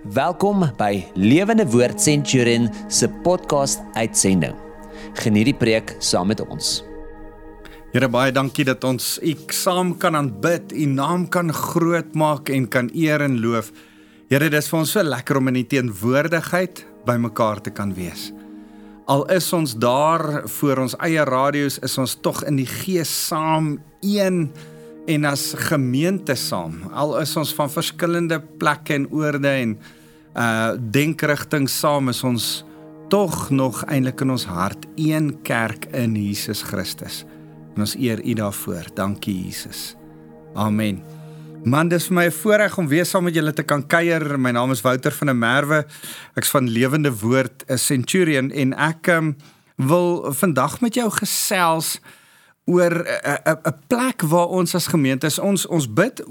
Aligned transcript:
Welkom 0.00 0.62
by 0.80 1.04
Lewende 1.12 1.66
Woord 1.68 2.00
Centurion 2.00 2.70
se 2.88 3.04
podcast 3.20 3.82
uitsending. 3.92 4.54
Geniet 5.20 5.50
die 5.50 5.54
preek 5.60 5.92
saam 6.00 6.30
met 6.32 6.40
ons. 6.40 6.78
Here 7.92 8.08
baie 8.08 8.32
dankie 8.32 8.64
dat 8.64 8.80
ons 8.88 9.18
U 9.20 9.34
saam 9.52 9.92
kan 10.00 10.16
aanbid, 10.16 10.72
U 10.72 10.86
naam 10.88 11.26
kan 11.28 11.52
groot 11.52 12.16
maak 12.16 12.48
en 12.48 12.64
kan 12.72 12.88
eer 12.96 13.20
en 13.20 13.36
loof. 13.44 13.68
Here, 14.32 14.48
dit 14.48 14.56
is 14.56 14.72
vir 14.72 14.80
ons 14.80 14.96
so 14.96 15.04
lekker 15.04 15.36
om 15.36 15.52
in 15.52 15.60
U 15.60 15.64
teenwoordigheid 15.68 16.80
by 17.04 17.18
mekaar 17.20 17.60
te 17.60 17.68
kan 17.68 17.92
wees. 17.92 18.30
Al 19.04 19.26
is 19.28 19.52
ons 19.52 19.76
daar 19.76 20.46
voor 20.48 20.86
ons 20.86 20.96
eie 21.04 21.28
radio's, 21.28 21.76
is 21.84 22.00
ons 22.00 22.16
tog 22.24 22.40
in 22.48 22.56
die 22.56 22.70
gees 22.80 23.12
saam 23.28 23.74
een 24.00 24.46
en 25.06 25.24
as 25.24 25.52
gemeente 25.56 26.34
saam. 26.34 26.82
Al 26.92 27.18
is 27.20 27.36
ons 27.36 27.54
van 27.54 27.70
verskillende 27.70 28.40
plekke 28.58 28.94
en 28.94 29.06
oorde 29.10 29.48
en 29.48 29.78
uh 30.38 30.72
denkrigting 30.78 31.68
saam 31.68 32.08
is 32.08 32.22
ons 32.24 32.64
tog 33.10 33.50
nog 33.50 33.82
eintlik 33.90 34.20
in 34.22 34.30
ons 34.30 34.44
hart 34.46 34.86
een 34.94 35.32
kerk 35.42 35.88
in 35.90 36.14
Jesus 36.14 36.62
Christus. 36.62 37.24
En 37.74 37.82
ons 37.82 37.96
eer 37.98 38.22
U 38.22 38.34
daarvoor. 38.38 38.92
Dankie 38.94 39.34
Jesus. 39.44 39.96
Amen. 40.54 41.02
Man, 41.64 41.90
dis 41.90 42.06
vir 42.08 42.14
my 42.14 42.26
'n 42.26 42.32
voorreg 42.32 42.78
om 42.78 42.88
weer 42.88 43.04
saam 43.04 43.24
met 43.24 43.34
julle 43.34 43.52
te 43.52 43.62
kan 43.62 43.86
kuier. 43.86 44.38
My 44.38 44.50
naam 44.50 44.70
is 44.70 44.80
Wouter 44.80 45.12
van 45.12 45.26
der 45.26 45.36
Merwe. 45.36 45.86
Ek's 46.34 46.50
van 46.50 46.68
Lewende 46.68 47.12
Woord, 47.12 47.64
'n 47.68 47.76
Centurion 47.76 48.50
en 48.50 48.72
ek 48.72 49.06
um, 49.06 49.36
wil 49.76 50.32
vandag 50.32 50.80
met 50.80 50.94
jou 50.94 51.10
gesels 51.10 52.00
oor 52.70 52.94
'n 53.02 53.58
'n 53.66 53.76
plek 53.86 54.22
waar 54.22 54.46
ons 54.46 54.74
as 54.74 54.86
gemeente 54.86 55.28
ons 55.42 55.66
ons 55.66 55.86
bid 55.92 56.22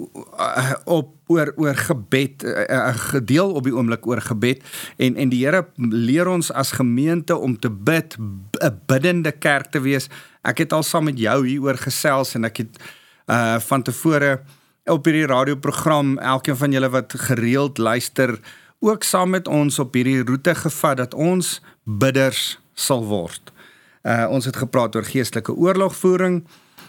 op 0.86 1.16
oor 1.28 1.54
oor 1.56 1.76
gebed 1.76 2.44
'n 2.44 2.94
gedeel 3.12 3.52
op 3.52 3.64
die 3.64 3.76
oomblik 3.76 4.08
oor 4.08 4.22
gebed 4.22 4.64
en 4.98 5.16
en 5.16 5.30
die 5.30 5.46
Here 5.46 5.68
leer 5.76 6.28
ons 6.28 6.52
as 6.52 6.72
gemeente 6.72 7.38
om 7.38 7.60
te 7.60 7.70
bid 7.70 8.18
'n 8.18 8.80
biddende 8.86 9.32
kerk 9.32 9.72
te 9.72 9.82
wees. 9.82 10.10
Ek 10.42 10.58
het 10.58 10.74
al 10.74 10.84
saam 10.84 11.04
met 11.04 11.20
jou 11.20 11.48
hieroor 11.48 11.78
gesels 11.78 12.36
en 12.36 12.44
ek 12.44 12.58
het 12.58 12.80
uh 13.28 13.60
van 13.60 13.84
tevore 13.84 14.42
op 14.86 15.06
hierdie 15.06 15.28
radioprogram 15.28 16.18
elkeen 16.18 16.58
van 16.58 16.72
julle 16.72 16.90
wat 16.90 17.14
gereeld 17.14 17.78
luister 17.78 18.40
ook 18.80 19.04
saam 19.04 19.30
met 19.30 19.48
ons 19.48 19.80
op 19.80 19.94
hierdie 19.94 20.24
roete 20.24 20.56
gevat 20.56 20.98
dat 20.98 21.14
ons 21.14 21.62
bidders 21.84 22.60
sal 22.74 23.06
word. 23.06 23.52
Uh 24.04 24.28
ons 24.30 24.46
het 24.46 24.56
gepraat 24.56 24.96
oor 24.96 25.04
geestelike 25.04 25.56
oorlogvoering. 25.56 26.44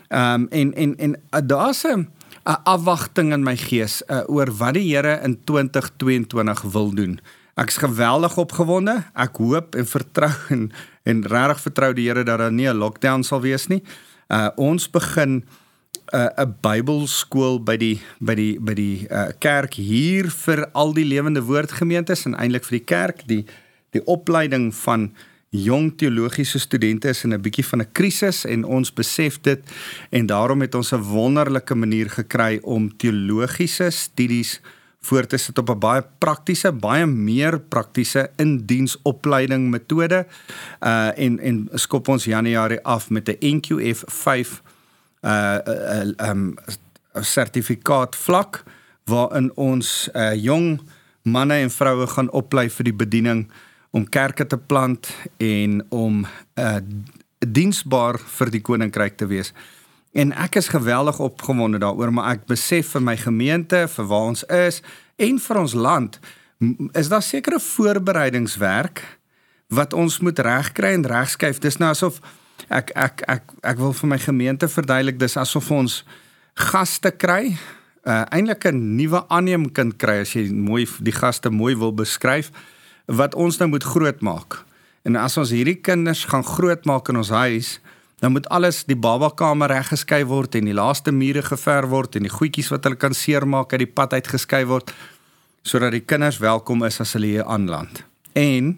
Um 0.09 0.47
en 0.49 0.75
en 0.75 0.97
en 0.97 1.17
uh, 1.17 1.41
daar's 1.43 1.85
'n 1.85 2.09
afwagting 2.45 3.33
in 3.33 3.43
my 3.43 3.57
gees 3.57 4.03
uh, 4.07 4.23
oor 4.27 4.51
wat 4.57 4.75
die 4.75 4.95
Here 4.95 5.21
in 5.23 5.39
2022 5.45 6.63
wil 6.73 6.95
doen. 6.95 7.21
Ek's 7.55 7.77
geweldig 7.77 8.37
opgewonde. 8.37 9.05
Ek 9.15 9.37
hoop 9.37 9.75
en 9.75 9.87
vertrou 9.87 10.33
en 10.49 10.71
en 11.03 11.25
regtig 11.27 11.61
vertrou 11.61 11.93
die 11.95 12.09
Here 12.09 12.25
dat 12.25 12.39
daar 12.39 12.53
nie 12.53 12.69
'n 12.69 12.77
lockdown 12.77 13.23
sal 13.23 13.41
wees 13.41 13.67
nie. 13.67 13.83
Uh 14.29 14.49
ons 14.57 14.91
begin 14.91 15.45
uh, 16.15 16.29
'n 16.37 16.57
Bybelskool 16.61 17.63
by 17.63 17.77
die 17.77 18.01
by 18.19 18.35
die 18.35 18.61
by 18.61 18.75
die 18.75 19.07
uh, 19.11 19.31
kerk 19.39 19.75
hier 19.75 20.31
vir 20.31 20.69
al 20.73 20.93
die 20.93 21.05
lewende 21.05 21.43
woordgemeentes 21.43 22.25
en 22.27 22.35
eintlik 22.35 22.65
vir 22.65 22.79
die 22.79 22.87
kerk 22.87 23.27
die 23.27 23.45
die 23.91 24.05
opleiding 24.07 24.71
van 24.75 25.11
jong 25.51 25.97
teologiese 25.99 26.59
studente 26.59 27.09
is 27.09 27.25
in 27.25 27.35
'n 27.35 27.41
bietjie 27.41 27.67
van 27.67 27.81
'n 27.81 27.93
krisis 27.93 28.45
en 28.45 28.65
ons 28.65 28.93
besef 28.93 29.41
dit 29.41 29.61
en 30.11 30.27
daarom 30.27 30.61
het 30.61 30.75
ons 30.75 30.93
'n 30.93 31.03
wonderlike 31.03 31.75
manier 31.75 32.11
gekry 32.11 32.59
om 32.63 32.97
teologiese 32.97 33.91
studies 33.91 34.61
voor 35.01 35.27
te 35.27 35.37
sit 35.37 35.59
op 35.59 35.71
'n 35.71 35.79
baie 35.79 36.05
praktiese, 36.19 36.73
baie 36.73 37.07
meer 37.07 37.61
praktiese 37.61 38.31
indiensopleiding 38.37 39.71
metode. 39.71 40.27
Uh 40.81 41.19
en 41.19 41.39
en 41.39 41.69
skop 41.73 42.09
ons 42.09 42.25
Januarie 42.25 42.85
af 42.85 43.11
met 43.11 43.29
'n 43.29 43.57
NQF 43.57 44.05
5 44.07 44.63
uh 45.23 45.59
uh 45.67 46.29
um 46.29 46.55
sertifikaat 47.21 48.17
vlak 48.17 48.63
waarin 49.05 49.57
ons 49.57 50.09
uh 50.15 50.35
jong 50.35 50.81
manne 51.23 51.55
en 51.55 51.71
vroue 51.71 52.07
gaan 52.07 52.31
oplei 52.31 52.71
vir 52.71 52.85
die 52.85 52.95
bediening 52.95 53.51
om 53.91 54.09
kerke 54.09 54.47
te 54.47 54.59
plant 54.59 55.11
en 55.37 55.81
om 55.89 56.27
uh 56.55 56.79
diensbaar 57.41 58.19
vir 58.21 58.51
die 58.53 58.61
koninkryk 58.61 59.15
te 59.17 59.25
wees. 59.25 59.55
En 60.13 60.35
ek 60.37 60.59
is 60.61 60.67
geweldig 60.69 61.17
opgewonde 61.25 61.79
daaroor, 61.81 62.11
maar 62.13 62.35
ek 62.35 62.43
besef 62.51 62.91
vir 62.93 63.03
my 63.07 63.15
gemeente, 63.17 63.87
vir 63.89 64.09
waar 64.11 64.27
ons 64.35 64.43
is 64.45 64.83
en 65.17 65.39
vir 65.41 65.61
ons 65.63 65.73
land, 65.73 66.19
is 66.93 67.09
daar 67.09 67.25
sekere 67.25 67.57
voorbereidingswerk 67.65 69.01
wat 69.73 69.97
ons 69.97 70.19
moet 70.21 70.39
regkry 70.39 70.93
en 70.99 71.07
regskuif. 71.09 71.63
Dis 71.65 71.81
nou 71.81 71.89
asof 71.95 72.21
ek 72.69 72.93
ek 72.93 73.23
ek 73.25 73.55
ek 73.73 73.81
wil 73.81 73.95
vir 73.97 74.11
my 74.13 74.19
gemeente 74.21 74.69
verduidelik 74.69 75.17
dis 75.17 75.39
asof 75.41 75.71
ons 75.73 76.03
gaste 76.61 77.15
kry, 77.17 77.57
uh 78.05 78.25
eintlik 78.29 78.69
'n 78.69 78.97
nuwe 78.97 79.25
aanneemkind 79.29 79.97
kry 79.97 80.21
as 80.21 80.35
jy 80.37 80.51
mooi 80.53 80.85
die 81.01 81.17
gaste 81.17 81.49
mooi 81.51 81.73
wil 81.75 81.93
beskryf 81.93 82.53
wat 83.11 83.35
ons 83.35 83.59
nou 83.59 83.69
moet 83.73 83.85
grootmaak. 83.85 84.61
En 85.03 85.17
as 85.19 85.37
ons 85.41 85.51
hierdie 85.51 85.79
kinders 85.83 86.27
gaan 86.31 86.45
grootmaak 86.47 87.09
in 87.11 87.19
ons 87.23 87.33
huis, 87.35 87.79
dan 88.21 88.35
moet 88.37 88.47
alles 88.53 88.83
die 88.85 88.99
babakamer 88.99 89.73
reggeskei 89.73 90.23
word 90.29 90.55
en 90.59 90.69
die 90.69 90.77
laaste 90.77 91.13
mure 91.13 91.43
gever 91.43 91.89
word 91.89 92.19
en 92.19 92.29
die 92.29 92.33
goedjies 92.33 92.69
wat 92.71 92.85
hulle 92.85 93.01
kan 93.01 93.17
seermaak 93.17 93.73
uit 93.73 93.87
die 93.87 93.95
pad 93.97 94.15
uit 94.19 94.29
geskei 94.29 94.67
word 94.69 94.93
sodat 95.65 95.93
die 95.93 96.05
kinders 96.05 96.39
welkom 96.41 96.85
is 96.87 97.01
as 97.01 97.15
hulle 97.17 97.33
hier 97.35 97.49
aanland. 97.49 98.03
En 98.37 98.77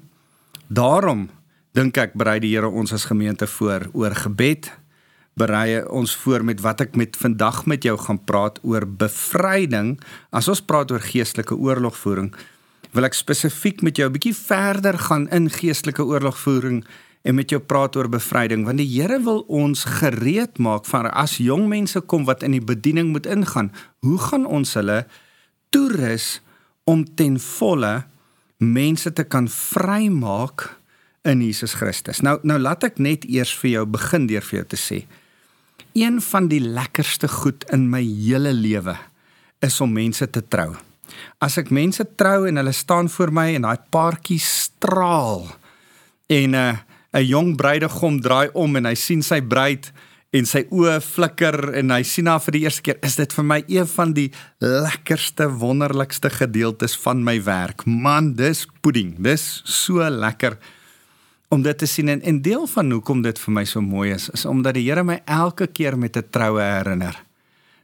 daarom 0.67 1.29
dink 1.77 1.99
ek 1.99 2.15
berei 2.19 2.39
die 2.43 2.53
Here 2.55 2.71
ons 2.71 2.95
as 2.95 3.07
gemeente 3.11 3.47
voor 3.47 3.89
oor 3.93 4.15
gebed 4.19 4.71
berei 5.39 5.81
ons 5.89 6.15
voor 6.23 6.45
met 6.45 6.61
wat 6.61 6.83
ek 6.85 6.97
met 6.99 7.17
vandag 7.17 7.63
met 7.71 7.85
jou 7.87 7.95
gaan 7.99 8.21
praat 8.29 8.59
oor 8.63 8.85
bevryding 8.87 9.95
as 10.31 10.49
ons 10.53 10.61
praat 10.61 10.93
oor 10.93 11.03
geestelike 11.03 11.57
oorlogvoering 11.57 12.33
wil 12.91 13.07
ek 13.07 13.15
spesifiek 13.15 13.83
met 13.83 13.97
jou 13.97 14.09
'n 14.09 14.13
bietjie 14.13 14.35
verder 14.35 14.99
gaan 14.99 15.29
in 15.31 15.51
geestelike 15.51 16.05
oorlogvoering 16.05 16.85
en 17.23 17.35
met 17.35 17.51
jou 17.51 17.61
praat 17.61 17.97
oor 17.97 18.09
bevryding 18.11 18.65
want 18.67 18.81
die 18.83 18.89
Here 18.89 19.21
wil 19.23 19.45
ons 19.49 19.85
gereed 19.85 20.59
maak 20.59 20.87
van 20.91 21.11
as 21.11 21.39
jong 21.39 21.69
mense 21.71 22.01
kom 22.01 22.25
wat 22.25 22.43
in 22.43 22.57
die 22.57 22.65
bediening 22.65 23.13
moet 23.15 23.27
ingaan 23.27 23.73
hoe 24.03 24.19
gaan 24.19 24.47
ons 24.47 24.75
hulle 24.75 25.07
toerus 25.71 26.41
om 26.85 27.05
ten 27.15 27.39
volle 27.39 28.05
mense 28.59 29.13
te 29.13 29.25
kan 29.25 29.49
vrymaak 29.49 30.69
in 31.25 31.43
Jesus 31.43 31.75
Christus? 31.79 32.21
Nou 32.23 32.39
nou 32.43 32.59
laat 32.59 32.85
ek 32.85 32.99
net 32.99 33.25
eers 33.25 33.55
vir 33.55 33.71
jou 33.71 33.87
begin 33.87 34.27
deur 34.27 34.43
vir 34.43 34.63
jou 34.63 34.69
te 34.75 34.81
sê 34.81 35.03
een 35.95 36.21
van 36.21 36.49
die 36.49 36.61
lekkerste 36.61 37.29
goed 37.29 37.65
in 37.73 37.91
my 37.91 38.03
hele 38.03 38.53
lewe 38.53 38.97
is 39.63 39.81
om 39.81 39.93
mense 39.93 40.27
te 40.31 40.43
trou 40.43 40.75
As 41.41 41.59
ek 41.59 41.71
mense 41.71 42.05
trou 42.17 42.47
en 42.47 42.57
hulle 42.57 42.73
staan 42.73 43.09
voor 43.09 43.33
my 43.33 43.55
en 43.55 43.63
daai 43.63 43.79
paartjie 43.91 44.41
straal 44.41 45.49
en 46.29 46.51
'n 46.51 46.55
uh, 46.55 46.77
'n 47.13 47.27
jong 47.29 47.57
bruidegom 47.57 48.21
draai 48.25 48.49
om 48.57 48.77
en 48.77 48.89
hy 48.89 48.95
sien 48.97 49.23
sy 49.23 49.41
bruid 49.45 49.91
en 50.33 50.47
sy 50.49 50.63
oë 50.73 50.97
flikker 51.05 51.75
en 51.77 51.93
hy 51.93 52.01
sien 52.09 52.29
haar 52.31 52.41
vir 52.41 52.57
die 52.57 52.63
eerste 52.65 52.85
keer, 52.87 52.99
is 53.05 53.19
dit 53.21 53.35
vir 53.37 53.45
my 53.45 53.59
een 53.69 53.89
van 53.93 54.15
die 54.17 54.31
lekkerste, 54.65 55.51
wonderlikste 55.61 56.31
gedeeltes 56.33 56.97
van 56.97 57.21
my 57.25 57.37
werk. 57.45 57.85
Man, 57.85 58.33
dis 58.39 58.65
pudding. 58.81 59.19
Dis 59.21 59.61
so 59.69 60.01
lekker 60.01 60.57
om 61.53 61.61
dit 61.61 61.77
te 61.77 61.87
sien 61.87 62.09
en 62.09 62.23
'n 62.25 62.41
deel 62.41 62.67
van 62.67 62.91
hoekom 62.91 63.23
dit 63.23 63.39
vir 63.39 63.53
my 63.53 63.65
so 63.65 63.81
mooi 63.81 64.13
is, 64.15 64.31
is 64.31 64.47
omdat 64.47 64.75
die 64.75 64.89
Here 64.89 65.05
my 65.05 65.21
elke 65.27 65.67
keer 65.67 65.99
met 65.99 66.17
'n 66.17 66.25
troue 66.31 66.63
herinner 66.63 67.17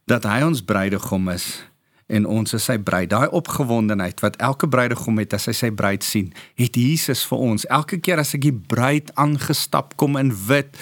dat 0.07 0.25
hy 0.25 0.43
ons 0.43 0.63
bruidegom 0.63 1.29
is 1.29 1.65
en 2.09 2.25
ons 2.27 2.55
is 2.57 2.65
sy 2.65 2.79
bruid. 2.81 3.11
Daai 3.13 3.29
opgewondenheid 3.37 4.21
wat 4.25 4.39
elke 4.41 4.69
bruidegom 4.69 5.21
het 5.21 5.35
as 5.37 5.49
hy 5.51 5.55
sy 5.57 5.71
bruid 5.77 6.05
sien, 6.07 6.31
het 6.61 6.77
Jesus 6.77 7.25
vir 7.29 7.43
ons. 7.51 7.67
Elke 7.69 8.01
keer 8.01 8.23
as 8.23 8.33
ek 8.37 8.47
die 8.47 8.55
bruid 8.55 9.13
aangestap 9.21 9.95
kom 10.01 10.17
in 10.21 10.33
wit 10.49 10.79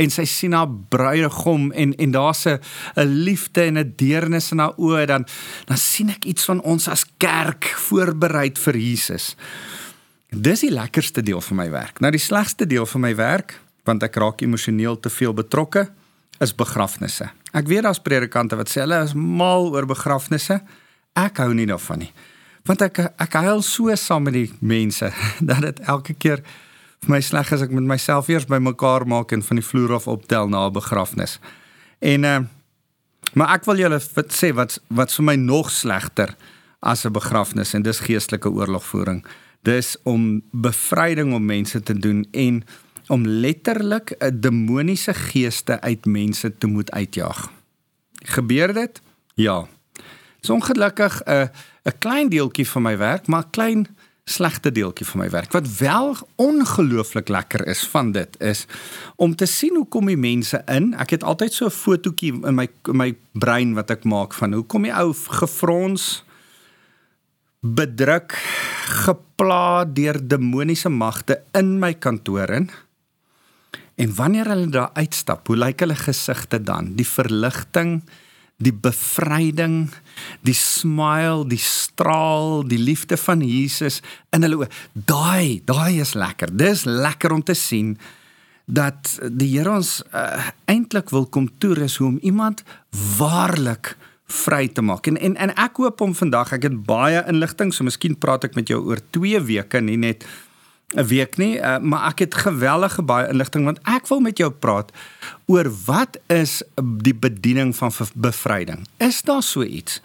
en 0.00 0.12
sy 0.12 0.24
sien 0.28 0.56
haar 0.56 0.70
bruidegom 0.92 1.68
en 1.72 1.92
en 2.00 2.16
daar's 2.16 2.46
'n 2.46 2.58
'n 2.96 3.08
liefde 3.28 3.62
en 3.62 3.78
'n 3.78 3.92
deernis 3.96 4.52
in 4.52 4.58
haar 4.58 4.74
oë, 4.78 5.06
dan 5.06 5.26
dan 5.66 5.76
sien 5.76 6.10
ek 6.10 6.24
iets 6.24 6.44
van 6.44 6.60
ons 6.62 6.88
as 6.88 7.04
kerk 7.18 7.64
voorberei 7.64 8.50
vir 8.56 8.76
Jesus. 8.76 9.36
Dis 10.30 10.60
die 10.60 10.70
lekkerste 10.70 11.22
deel 11.22 11.40
van 11.40 11.56
my 11.56 11.70
werk. 11.70 12.00
Nou 12.00 12.10
die 12.10 12.20
slegste 12.20 12.66
deel 12.66 12.86
van 12.86 13.00
my 13.00 13.14
werk, 13.14 13.60
want 13.84 14.02
ek 14.02 14.16
raak 14.16 14.40
emosioneel 14.40 15.00
te 15.00 15.10
veel 15.10 15.34
betrokke, 15.34 15.90
is 16.40 16.54
begrafnisse. 16.56 17.28
Ek 17.52 17.68
weet 17.68 17.84
daar's 17.84 18.00
predikante 18.00 18.56
wat 18.56 18.70
sê 18.72 18.84
hulle 18.84 19.02
is 19.04 19.14
mal 19.14 19.68
oor 19.74 19.86
begrafnisse. 19.88 20.60
Ek 21.18 21.40
hou 21.42 21.52
nie 21.54 21.68
daarvan 21.68 22.04
nie. 22.06 22.12
Want 22.68 22.84
ek 22.86 23.02
ek 23.20 23.36
huil 23.44 23.62
so 23.66 23.92
saam 23.96 24.28
met 24.28 24.36
die 24.36 24.48
mense 24.60 25.12
dat 25.50 25.64
dit 25.66 25.82
elke 25.88 26.16
keer 26.16 26.44
vir 27.00 27.12
my 27.14 27.20
sleg 27.24 27.52
is 27.56 27.64
ek 27.64 27.74
met 27.76 27.88
myself 27.88 28.28
eers 28.32 28.48
bymekaar 28.48 29.06
maak 29.08 29.32
en 29.36 29.44
van 29.44 29.60
die 29.60 29.66
vloer 29.66 29.96
af 29.96 30.08
optel 30.08 30.48
na 30.48 30.66
'n 30.66 30.72
begrafnis. 30.72 31.38
En 32.00 32.24
uh 32.24 32.40
maar 33.34 33.54
ek 33.54 33.64
wil 33.64 33.78
julle 33.78 34.00
sê 34.34 34.50
wat 34.54 34.80
wat 34.88 35.12
vir 35.12 35.24
my 35.24 35.36
nog 35.36 35.70
slegter 35.70 36.34
as 36.80 37.04
'n 37.04 37.12
begrafnis 37.12 37.74
en 37.74 37.82
dis 37.82 38.00
geestelike 38.00 38.50
oorlogvoering. 38.50 39.24
Dis 39.62 39.96
om 40.02 40.42
bevryding 40.52 41.34
om 41.34 41.44
mense 41.44 41.82
te 41.82 41.94
doen 41.94 42.26
en 42.32 42.64
om 43.10 43.26
letterlik 43.26 44.14
'n 44.18 44.40
demoniese 44.40 45.14
geeste 45.14 45.80
uit 45.80 46.04
mense 46.04 46.58
te 46.58 46.66
moet 46.66 46.90
uitjaag. 46.90 47.50
Gebeur 48.24 48.72
dit? 48.72 49.02
Ja. 49.34 49.66
Dis 50.40 50.50
ongelukkig 50.50 51.22
'n 51.24 51.50
'n 51.84 51.98
klein 51.98 52.28
deeltjie 52.28 52.68
van 52.68 52.82
my 52.82 52.96
werk, 52.96 53.26
maar 53.26 53.50
klein 53.50 53.86
slegte 54.24 54.72
deeltjie 54.72 55.06
van 55.06 55.20
my 55.20 55.30
werk. 55.30 55.52
Wat 55.52 55.76
wel 55.78 56.16
ongelooflik 56.36 57.28
lekker 57.28 57.66
is 57.66 57.86
van 57.86 58.12
dit 58.12 58.40
is 58.40 58.66
om 59.16 59.34
te 59.36 59.46
sien 59.46 59.74
hoe 59.74 59.88
kom 59.88 60.06
die 60.06 60.16
mense 60.16 60.62
in. 60.66 60.94
Ek 60.94 61.10
het 61.10 61.24
altyd 61.24 61.52
so 61.52 61.66
'n 61.66 61.70
fotootjie 61.70 62.32
in 62.46 62.54
my 62.54 62.68
in 62.88 62.96
my 62.96 63.16
brein 63.32 63.74
wat 63.74 63.90
ek 63.90 64.04
maak 64.04 64.34
van 64.34 64.52
hoe 64.52 64.64
kom 64.64 64.82
die 64.82 64.94
ou 64.94 65.14
gefrons 65.14 66.24
bedruk 67.60 68.32
gepla 69.04 69.84
deur 69.84 70.28
demoniese 70.28 70.88
magte 70.88 71.42
in 71.52 71.78
my 71.78 71.94
kantoor 71.94 72.50
in. 72.50 72.70
En 74.00 74.14
wanneer 74.16 74.48
hulle 74.48 74.70
daar 74.72 74.90
uitstap, 74.96 75.46
hoe 75.46 75.58
lyk 75.60 75.82
hulle 75.84 75.96
gesigte 75.98 76.62
dan? 76.62 76.94
Die 76.96 77.06
verligting, 77.06 77.98
die 78.56 78.72
bevryding, 78.72 79.90
die 80.46 80.56
smile, 80.56 81.44
die 81.48 81.60
straal, 81.60 82.62
die 82.68 82.80
liefde 82.80 83.18
van 83.20 83.44
Jesus 83.44 84.00
in 84.32 84.46
hulle 84.46 84.62
oë. 84.62 84.70
Daai, 84.92 85.60
daai 85.68 86.00
is 86.00 86.14
lekker. 86.16 86.52
Dis 86.56 86.86
lekker 86.88 87.36
om 87.36 87.44
te 87.44 87.56
sien 87.56 87.94
dat 88.70 89.16
die 89.34 89.50
Here 89.50 89.72
ons 89.80 89.98
uh, 90.14 90.50
eintlik 90.70 91.10
wil 91.12 91.26
kom 91.26 91.50
toerus 91.60 91.98
hoe 92.00 92.12
om 92.12 92.20
iemand 92.22 92.62
waarlik 93.18 93.96
vry 94.30 94.68
te 94.68 94.84
maak. 94.86 95.10
En 95.10 95.18
en 95.18 95.34
en 95.36 95.52
ek 95.58 95.80
hoop 95.82 96.00
om 96.06 96.14
vandag, 96.14 96.54
ek 96.56 96.68
het 96.68 96.76
baie 96.86 97.24
inligting, 97.28 97.74
so 97.74 97.84
miskien 97.84 98.14
praat 98.16 98.46
ek 98.46 98.56
met 98.56 98.70
jou 98.70 98.78
oor 98.86 99.02
2 99.16 99.42
weke, 99.48 99.82
nie 99.82 99.98
net 99.98 100.24
'n 100.90 101.06
week 101.06 101.36
nie, 101.36 101.58
uh, 101.58 101.78
maar 101.78 102.08
ek 102.10 102.18
het 102.18 102.34
geweldige 102.34 103.02
baie 103.02 103.28
inligting 103.28 103.64
want 103.64 103.78
ek 103.86 104.08
wil 104.08 104.20
met 104.20 104.38
jou 104.38 104.50
praat 104.50 104.90
oor 105.46 105.70
wat 105.86 106.18
is 106.26 106.62
die 106.82 107.14
bediening 107.14 107.76
van 107.76 107.92
bevryding? 108.14 108.86
Is 108.96 109.22
daar 109.22 109.42
so 109.42 109.62
iets? 109.62 110.00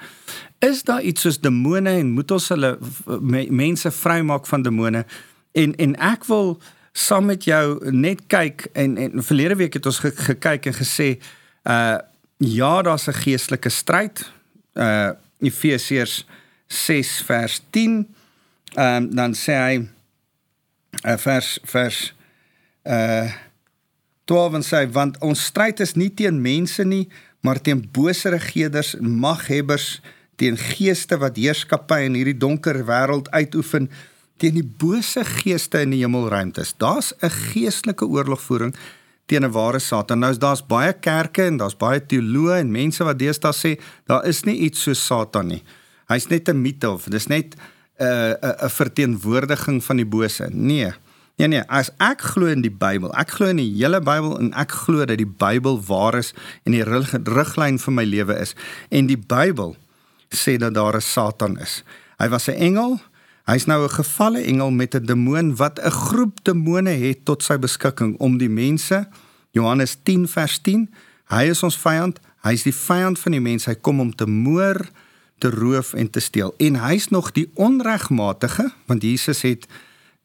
Is 0.60 0.84
daar 0.84 1.02
iets 1.02 1.22
soos 1.22 1.40
demone 1.40 1.90
en 1.90 2.12
moet 2.12 2.32
ons 2.32 2.50
hulle 2.50 2.78
me, 3.06 3.48
mense 3.50 3.92
vrymaak 3.92 4.46
van 4.46 4.62
demone? 4.62 5.06
En 5.52 5.76
en 5.76 5.96
ek 5.96 6.26
wil 6.26 6.62
saam 6.94 7.26
met 7.26 7.44
jou 7.44 7.92
net 7.92 8.22
kyk 8.28 8.68
en 8.74 8.98
en 8.98 9.24
verlede 9.24 9.56
week 9.56 9.74
het 9.74 9.86
ons 9.86 10.00
ge, 10.00 10.12
gekyk 10.16 10.66
en 10.66 10.78
gesê 10.78 11.18
uh 11.64 11.98
ja, 12.38 12.82
daar's 12.82 13.08
'n 13.08 13.14
geestelike 13.14 13.70
stryd. 13.70 14.32
Uh 14.74 15.10
Efesiërs 15.40 16.26
6 16.68 17.22
vers 17.26 17.62
10. 17.70 18.08
Ehm 18.74 19.04
um, 19.04 19.16
dan 19.16 19.34
sê 19.34 19.54
hy 19.54 19.95
uh, 21.04 21.18
vers 21.18 21.60
vers 21.64 22.14
uh 22.84 23.32
12 24.26 24.66
sê 24.66 24.82
want 24.90 25.20
ons 25.22 25.38
stryd 25.52 25.80
is 25.86 25.94
nie 25.96 26.10
teen 26.10 26.42
mense 26.42 26.82
nie 26.84 27.06
maar 27.46 27.60
teen 27.62 27.84
bose 27.94 28.30
regerders 28.34 28.96
en 28.98 29.10
maghebbers 29.22 30.02
teen 30.42 30.58
geeste 30.58 31.20
wat 31.22 31.38
heerskappy 31.38 32.00
in 32.08 32.18
hierdie 32.18 32.38
donker 32.38 32.82
wêreld 32.88 33.30
uitoefen 33.30 33.90
teen 34.42 34.58
die 34.58 34.66
bose 34.66 35.22
geeste 35.24 35.84
in 35.86 35.94
die 35.94 36.02
hemelruimtes 36.02 36.74
daar's 36.82 37.14
'n 37.22 37.30
geestelike 37.30 38.06
oorlogvoering 38.06 38.74
teen 39.26 39.44
'n 39.46 39.52
ware 39.52 39.80
satan. 39.80 40.20
Nou 40.20 40.38
daar's 40.38 40.66
baie 40.66 40.94
kerke 40.94 41.44
en 41.44 41.58
daar's 41.58 41.78
baie 41.78 42.00
teoloë 42.00 42.60
en 42.60 42.72
mense 42.72 43.04
wat 43.04 43.20
deesdae 43.20 43.54
sê 43.54 43.82
daar 44.06 44.26
is 44.26 44.44
nie 44.44 44.58
iets 44.58 44.82
so 44.82 44.94
satan 44.94 45.48
nie. 45.48 45.64
Hy's 46.08 46.28
net 46.30 46.50
'n 46.50 46.62
mite 46.62 46.90
of 46.90 47.06
dis 47.10 47.28
net 47.28 47.56
'n 48.00 48.36
'n 48.66 48.70
verteenwoordiging 48.70 49.84
van 49.84 49.96
die 49.96 50.06
bose. 50.06 50.50
Nee. 50.52 50.94
Nee 51.36 51.48
nee, 51.48 51.64
as 51.68 51.92
ek 52.00 52.22
glo 52.22 52.48
in 52.48 52.62
die 52.62 52.72
Bybel, 52.72 53.12
ek 53.12 53.30
glo 53.36 53.48
in 53.52 53.60
die 53.60 53.72
hele 53.76 54.00
Bybel 54.00 54.38
en 54.40 54.54
ek 54.54 54.72
glo 54.72 55.04
dat 55.06 55.18
die 55.20 55.28
Bybel 55.28 55.82
waar 55.84 56.16
is 56.16 56.34
en 56.64 56.72
die 56.72 56.84
riglyn 57.24 57.80
vir 57.80 57.94
my 57.94 58.04
lewe 58.04 58.38
is. 58.40 58.56
En 58.90 59.10
die 59.12 59.20
Bybel 59.20 59.76
sê 60.32 60.56
dat 60.58 60.74
daar 60.74 60.96
'n 60.96 61.02
Satan 61.02 61.60
is. 61.60 61.84
Hy 62.18 62.30
was 62.30 62.48
'n 62.48 62.56
engel. 62.56 63.00
Hy's 63.46 63.66
nou 63.66 63.84
'n 63.84 63.90
gevalle 63.90 64.42
engel 64.42 64.72
met 64.72 64.96
'n 64.96 65.06
demoon 65.06 65.56
wat 65.56 65.80
'n 65.80 65.92
groep 65.92 66.40
demone 66.44 66.90
het 66.90 67.26
tot 67.26 67.44
sy 67.44 67.60
beskikking 67.60 68.18
om 68.18 68.38
die 68.38 68.50
mense 68.50 69.08
Johannes 69.52 69.98
10 70.04 70.28
vers 70.28 70.60
10. 70.60 70.90
Hy 71.32 71.44
is 71.50 71.64
ons 71.64 71.78
vyand. 71.78 72.20
Hy's 72.44 72.64
die 72.64 72.76
vyand 72.76 73.20
van 73.20 73.32
die 73.32 73.42
mense. 73.42 73.70
Hy 73.70 73.76
kom 73.76 74.00
om 74.00 74.16
te 74.16 74.28
moord 74.28 74.92
te 75.38 75.50
roof 75.50 75.94
en 75.94 76.10
te 76.10 76.20
steel. 76.20 76.54
En 76.58 76.80
hy's 76.80 77.10
nog 77.10 77.32
die 77.32 77.50
onregmatige 77.54 78.72
want 78.86 79.04
Jesus 79.04 79.42
het 79.42 79.68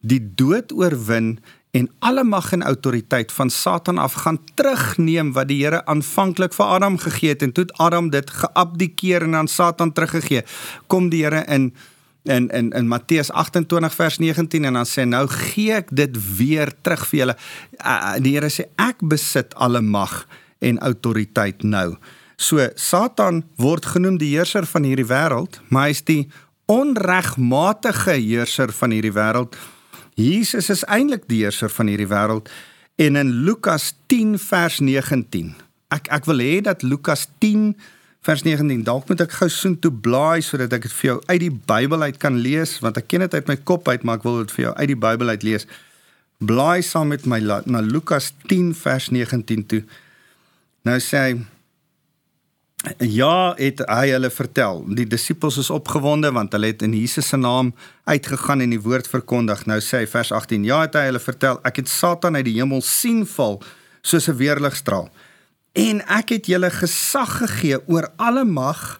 die 0.01 0.21
dood 0.35 0.71
oorwin 0.73 1.39
en 1.71 1.87
alle 1.99 2.23
mag 2.23 2.51
en 2.51 2.63
autoriteit 2.63 3.31
van 3.31 3.49
Satan 3.49 3.97
af 3.97 4.13
gaan 4.13 4.39
terugneem 4.53 5.31
wat 5.31 5.47
die 5.47 5.61
Here 5.63 5.85
aanvanklik 5.85 6.53
vir 6.53 6.65
Adam 6.65 6.97
gegee 6.97 7.29
het 7.29 7.41
en 7.41 7.51
toe 7.51 7.65
Adam 7.79 8.09
dit 8.09 8.29
geabdikeer 8.29 9.23
en 9.23 9.35
aan 9.35 9.47
Satan 9.47 9.93
teruggegee. 9.93 10.43
Kom 10.87 11.09
die 11.09 11.23
Here 11.23 11.45
in 11.47 11.73
in 12.23 12.49
in 12.49 12.71
in 12.71 12.87
Matteus 12.87 13.31
28 13.31 13.95
vers 13.95 14.17
19 14.17 14.65
en 14.65 14.73
dan 14.73 14.85
sê 14.85 15.05
nou 15.07 15.27
gee 15.27 15.73
ek 15.73 15.87
dit 15.95 16.17
weer 16.37 16.73
terug 16.81 17.07
vir 17.07 17.19
julle. 17.19 17.37
Uh, 17.79 18.17
die 18.19 18.35
Here 18.35 18.49
sê 18.49 18.67
ek 18.75 18.99
besit 19.01 19.55
alle 19.55 19.81
mag 19.81 20.27
en 20.59 20.79
autoriteit 20.79 21.63
nou. 21.63 21.95
So 22.41 22.57
Satan 22.73 23.43
word 23.61 23.85
genoem 23.85 24.17
die 24.17 24.31
heerser 24.33 24.65
van 24.65 24.87
hierdie 24.87 25.05
wêreld, 25.05 25.59
maar 25.69 25.91
hy 25.91 25.93
is 25.93 26.01
die 26.07 26.21
onregmatige 26.71 28.15
heerser 28.17 28.73
van 28.73 28.95
hierdie 28.95 29.13
wêreld. 29.13 29.53
Jesus 30.17 30.71
is 30.73 30.81
eintlik 30.89 31.27
die 31.29 31.43
heerser 31.43 31.69
van 31.69 31.91
hierdie 31.91 32.09
wêreld 32.09 32.49
en 33.01 33.19
in 33.21 33.29
Lukas 33.45 33.91
10 34.09 34.39
vers 34.41 34.79
19. 34.81 35.53
Ek 35.93 36.09
ek 36.17 36.25
wil 36.29 36.41
hê 36.41 36.57
dat 36.65 36.81
Lukas 36.81 37.27
10 37.45 37.75
vers 38.25 38.43
19 38.45 38.83
dalk 38.89 39.07
moet 39.09 39.21
ek 39.27 39.37
gou 39.37 39.49
soen 39.49 39.77
toe 39.81 39.93
blaai 39.93 40.41
sodat 40.45 40.73
ek 40.77 40.89
dit 40.89 40.97
vir 40.97 41.09
jou 41.11 41.17
uit 41.29 41.39
die 41.45 41.53
Bybel 41.53 42.09
uit 42.09 42.19
kan 42.21 42.41
lees 42.41 42.75
want 42.81 42.97
ek 42.97 43.09
ken 43.13 43.25
dit 43.25 43.37
uit 43.37 43.53
my 43.53 43.57
kop 43.69 43.89
uit 43.89 44.05
maar 44.05 44.17
ek 44.17 44.25
wil 44.25 44.41
dit 44.41 44.53
vir 44.57 44.67
jou 44.67 44.75
uit 44.81 44.91
die 44.95 45.01
Bybel 45.05 45.33
uit 45.33 45.45
lees. 45.45 45.69
Blaai 46.41 46.81
saam 46.81 47.13
met 47.13 47.29
my 47.29 47.37
na 47.45 47.85
Lukas 47.85 48.33
10 48.49 48.73
vers 48.81 49.09
19 49.13 49.65
toe. 49.69 49.83
Nou 50.89 50.97
sê 50.97 51.25
hy 51.29 51.33
Ja, 52.97 53.53
het 53.59 53.83
hy 53.85 54.09
hulle 54.09 54.31
vertel. 54.33 54.79
Die 54.97 55.05
disippels 55.05 55.59
is 55.61 55.69
opgewonde 55.69 56.31
want 56.33 56.55
hulle 56.55 56.71
het 56.71 56.81
in 56.81 56.95
Jesus 56.97 57.27
se 57.29 57.37
naam 57.37 57.73
uitgegaan 58.09 58.63
en 58.65 58.73
die 58.73 58.81
woord 58.81 59.09
verkondig. 59.09 59.67
Nou 59.69 59.77
sê 59.85 60.01
hy 60.01 60.07
vers 60.09 60.31
18: 60.33 60.65
Ja, 60.65 60.81
het 60.87 60.97
hy 60.97 61.05
hulle 61.11 61.21
vertel, 61.21 61.59
ek 61.67 61.83
het 61.83 61.91
Satan 61.91 62.39
uit 62.39 62.47
die 62.49 62.57
hemel 62.57 62.81
sien 62.81 63.21
val 63.35 63.61
soos 64.01 64.27
'n 64.27 64.37
weerligstraal. 64.37 65.09
En 65.77 66.01
ek 66.07 66.29
het 66.29 66.45
julle 66.49 66.69
gesag 66.69 67.37
gegee 67.37 67.77
oor 67.87 68.09
alle 68.17 68.45
mag 68.45 68.99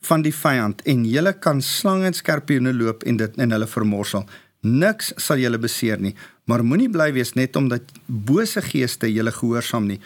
van 0.00 0.22
die 0.22 0.34
vyand 0.34 0.82
en 0.82 1.04
julle 1.04 1.32
kan 1.32 1.60
slange 1.62 2.06
en 2.06 2.14
skorpioene 2.14 2.72
loop 2.72 3.02
en 3.02 3.16
dit 3.16 3.36
in 3.36 3.50
hulle 3.50 3.66
vermorsel. 3.66 4.24
Niks 4.62 5.12
sal 5.16 5.38
julle 5.38 5.58
beseer 5.58 6.00
nie, 6.00 6.14
maar 6.44 6.64
moenie 6.64 6.90
bly 6.90 7.12
wees 7.12 7.34
net 7.34 7.56
omdat 7.56 7.82
bose 8.06 8.62
geeste 8.62 9.12
julle 9.12 9.32
gehoorsaam 9.32 9.86
nie. 9.86 10.00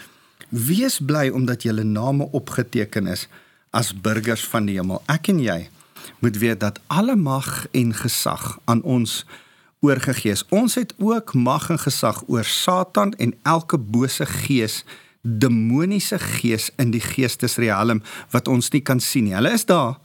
Wees 0.53 0.99
bly 1.01 1.31
omdat 1.33 1.63
julle 1.65 1.83
name 1.83 2.29
opgeteken 2.37 3.07
is 3.07 3.25
as 3.71 3.95
burgers 3.95 4.45
van 4.45 4.67
die 4.69 4.77
hemel. 4.77 5.01
Ek 5.09 5.31
en 5.33 5.39
jy 5.41 5.71
moet 6.21 6.37
weet 6.37 6.61
dat 6.61 6.81
alle 6.93 7.17
mag 7.17 7.65
en 7.73 7.95
gesag 7.97 8.59
aan 8.69 8.83
ons 8.85 9.23
oorgegee 9.81 10.37
is. 10.37 10.45
Ons 10.53 10.77
het 10.77 10.93
ook 11.01 11.33
mag 11.35 11.71
en 11.73 11.81
gesag 11.81 12.21
oor 12.29 12.45
Satan 12.45 13.15
en 13.17 13.33
elke 13.49 13.79
bose 13.79 14.27
gees, 14.27 14.83
demoniese 15.23 16.19
gees 16.19 16.69
in 16.77 16.93
die 16.93 17.01
geestesriem 17.01 18.03
wat 18.31 18.49
ons 18.49 18.69
nie 18.77 18.83
kan 18.85 19.01
sien 19.01 19.31
nie. 19.31 19.37
Hulle 19.39 19.55
is 19.57 19.65
daar. 19.65 19.97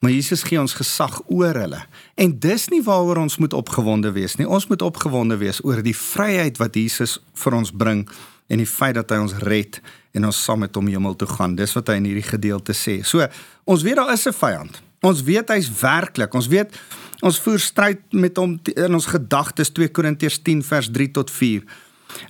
Maar 0.00 0.10
Jesus 0.10 0.42
gee 0.42 0.60
ons 0.60 0.76
gesag 0.76 1.20
oor 1.26 1.56
hulle. 1.56 1.82
En 2.14 2.32
dis 2.40 2.68
nie 2.72 2.80
waaroor 2.84 3.20
ons 3.20 3.36
moet 3.36 3.52
opgewonde 3.52 4.12
wees 4.16 4.36
nie. 4.40 4.48
Ons 4.48 4.68
moet 4.72 4.82
opgewonde 4.82 5.36
wees 5.36 5.60
oor 5.64 5.82
die 5.84 5.96
vryheid 5.96 6.56
wat 6.56 6.76
Jesus 6.76 7.18
vir 7.44 7.60
ons 7.60 7.72
bring 7.72 8.06
en 8.46 8.58
die 8.58 8.66
feit 8.66 8.94
dat 8.94 9.10
hy 9.10 9.16
ons 9.16 9.36
red 9.46 9.80
en 10.16 10.24
ons 10.24 10.44
saam 10.44 10.62
met 10.64 10.74
hom 10.74 10.86
hemel 10.86 11.16
toe 11.18 11.28
gaan. 11.28 11.56
Dis 11.58 11.74
wat 11.76 11.88
hy 11.88 11.98
in 12.00 12.08
hierdie 12.08 12.26
gedeelte 12.26 12.72
sê. 12.72 13.02
So, 13.04 13.26
ons 13.64 13.82
weet 13.82 13.96
daar 13.96 14.12
is 14.12 14.26
'n 14.26 14.32
vyand. 14.32 14.82
Ons 15.00 15.22
weet 15.22 15.48
hy's 15.48 15.68
werklik. 15.80 16.34
Ons 16.34 16.48
weet 16.48 16.72
ons 17.20 17.38
voer 17.40 17.58
stryd 17.58 18.00
met 18.12 18.36
hom 18.36 18.58
in 18.74 18.94
ons 18.94 19.06
gedagtes 19.06 19.72
2 19.72 19.88
Korintiërs 19.88 20.42
10 20.42 20.62
vers 20.62 20.88
3 20.92 21.10
tot 21.10 21.30
4. 21.30 21.62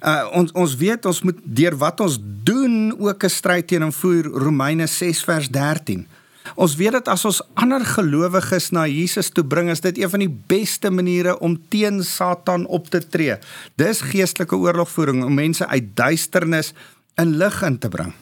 Uh 0.02 0.24
ons 0.32 0.52
ons 0.52 0.76
weet 0.76 1.06
ons 1.06 1.22
moet 1.22 1.38
deur 1.44 1.76
wat 1.76 2.00
ons 2.00 2.18
doen 2.20 2.94
ook 2.98 3.24
'n 3.24 3.28
stryd 3.28 3.66
teen 3.66 3.82
hom 3.82 3.92
voer 3.92 4.24
Romeine 4.24 4.86
6 4.86 5.24
vers 5.24 5.48
13. 5.48 6.06
Ons 6.54 6.76
weet 6.78 6.94
dat 6.98 7.08
as 7.08 7.24
ons 7.28 7.42
ander 7.58 7.82
gelowiges 7.84 8.70
na 8.70 8.86
Jesus 8.86 9.32
toe 9.34 9.44
bring, 9.44 9.70
is 9.72 9.82
dit 9.84 9.98
een 9.98 10.10
van 10.12 10.22
die 10.22 10.30
beste 10.30 10.90
maniere 10.90 11.38
om 11.38 11.58
teen 11.72 12.02
Satan 12.04 12.66
op 12.66 12.90
te 12.92 13.00
tree. 13.02 13.38
Dis 13.80 14.04
geestelike 14.12 14.56
oorlogvoering 14.56 15.24
om 15.24 15.34
mense 15.34 15.66
uit 15.66 15.90
duisternis 15.96 16.72
in 17.18 17.36
lig 17.40 17.62
in 17.62 17.78
te 17.78 17.88
bring. 17.88 18.12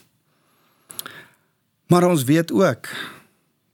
Maar 1.92 2.08
ons 2.08 2.24
weet 2.24 2.52
ook 2.52 2.88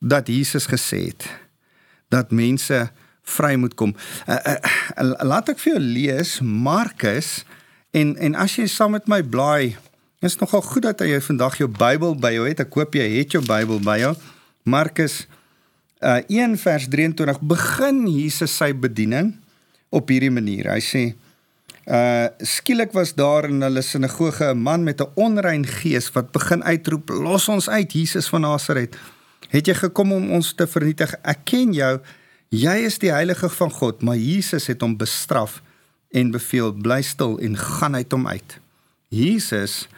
dat 0.01 0.27
Jesus 0.27 0.67
gesê 0.67 1.13
het 1.13 1.29
dat 2.11 2.33
mense 2.35 2.89
vry 3.23 3.55
moet 3.55 3.75
kom. 3.75 3.95
Uh, 4.27 4.35
uh, 4.35 4.57
uh, 4.99 5.13
laat 5.23 5.53
ek 5.53 5.61
vir 5.63 5.77
jou 5.77 5.83
lees 5.83 6.41
Markus 6.43 7.45
en 7.95 8.17
en 8.19 8.35
as 8.35 8.57
jy 8.59 8.67
saam 8.71 8.97
met 8.97 9.07
my 9.11 9.21
blaai, 9.23 9.77
is 10.21 10.37
nogal 10.41 10.63
goed 10.67 10.85
dat 10.89 11.01
jy 11.07 11.21
vandag 11.25 11.61
jou 11.61 11.69
Bybel 11.71 12.17
by 12.19 12.35
jou 12.35 12.45
het. 12.49 12.61
Ek 12.61 12.75
hoop 12.77 12.99
jy 12.99 13.07
het 13.15 13.37
jou 13.37 13.43
Bybel 13.47 13.81
by 13.85 14.01
jou. 14.03 14.15
Markus 14.63 15.27
uh 16.01 16.21
1 16.29 16.57
vers 16.57 16.89
23 16.89 17.41
begin 17.45 18.07
Jesus 18.09 18.57
sy 18.57 18.73
bediening 18.73 19.35
op 19.93 20.09
hierdie 20.09 20.33
manier. 20.33 20.71
Hy 20.73 20.81
sê 20.81 21.03
uh 21.91 22.29
skielik 22.45 22.95
was 22.97 23.13
daar 23.17 23.49
in 23.51 23.61
hulle 23.65 23.83
sinagoge 23.85 24.49
'n 24.53 24.59
man 24.59 24.85
met 24.85 25.01
'n 25.01 25.13
onrein 25.15 25.67
gees 25.67 26.09
wat 26.13 26.33
begin 26.33 26.65
uitroep: 26.65 27.09
"Los 27.09 27.49
ons 27.49 27.69
uit, 27.69 27.93
Jesus 27.93 28.29
van 28.29 28.41
Nasaret. 28.41 28.97
Het 29.49 29.67
jy 29.67 29.75
gekom 29.75 30.13
om 30.13 30.31
ons 30.31 30.53
te 30.55 30.67
vernietig? 30.67 31.15
Ek 31.23 31.45
ken 31.45 31.73
jou. 31.73 32.01
Jy 32.49 32.77
is 32.87 32.99
die 32.99 33.13
heilige 33.13 33.49
van 33.49 33.71
God." 33.71 34.03
Maar 34.03 34.17
Jesus 34.17 34.67
het 34.67 34.81
hom 34.81 34.97
bestraf 34.97 35.63
en 36.11 36.31
beveel: 36.31 36.73
"Bly 36.73 37.03
stil 37.03 37.39
en 37.39 37.57
gaan 37.57 37.95
uit 37.95 38.13
hom 38.13 38.27
uit." 38.27 38.61
Jesus 39.09 39.89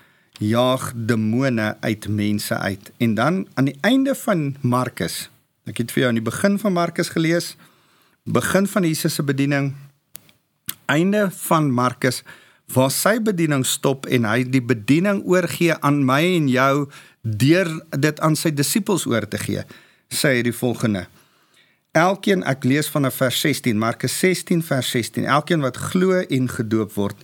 jaag 0.43 0.93
demone 0.97 1.77
uit 1.81 2.09
mense 2.09 2.59
uit. 2.59 2.93
En 2.99 3.15
dan 3.15 3.47
aan 3.55 3.71
die 3.71 3.79
einde 3.81 4.15
van 4.15 4.57
Markus 4.61 5.29
Ek 5.63 5.79
het 5.79 5.93
vir 5.95 6.03
jou 6.03 6.09
aan 6.11 6.19
die 6.19 6.27
begin 6.27 6.57
van 6.59 6.75
Markus 6.75 7.13
gelees, 7.15 7.53
begin 8.27 8.67
van 8.67 8.83
Jesus 8.83 9.15
se 9.15 9.23
bediening, 9.23 9.71
einde 10.91 11.29
van 11.47 11.69
Markus 11.71 12.23
waar 12.73 12.91
sy 12.91 13.19
bediening 13.23 13.63
stop 13.69 14.09
en 14.11 14.27
hy 14.27 14.43
die 14.49 14.63
bediening 14.65 15.21
oorgee 15.29 15.77
aan 15.87 16.01
my 16.09 16.23
en 16.25 16.49
jou 16.51 16.89
deur 17.23 17.71
dit 17.95 18.23
aan 18.27 18.35
sy 18.39 18.51
disippels 18.51 19.05
oor 19.07 19.29
te 19.29 19.39
gee. 19.39 19.63
Sê 20.11 20.39
hy 20.39 20.43
die 20.49 20.57
volgende: 20.57 21.05
Elkeen, 21.95 22.43
ek 22.49 22.67
lees 22.67 22.91
van 22.91 23.07
vers 23.07 23.41
16, 23.45 23.79
Markus 23.79 24.19
16 24.19 24.65
vers 24.67 24.91
16. 24.97 25.29
Elkeen 25.31 25.63
wat 25.63 25.79
glo 25.93 26.25
en 26.25 26.51
gedoop 26.51 26.97
word, 26.99 27.23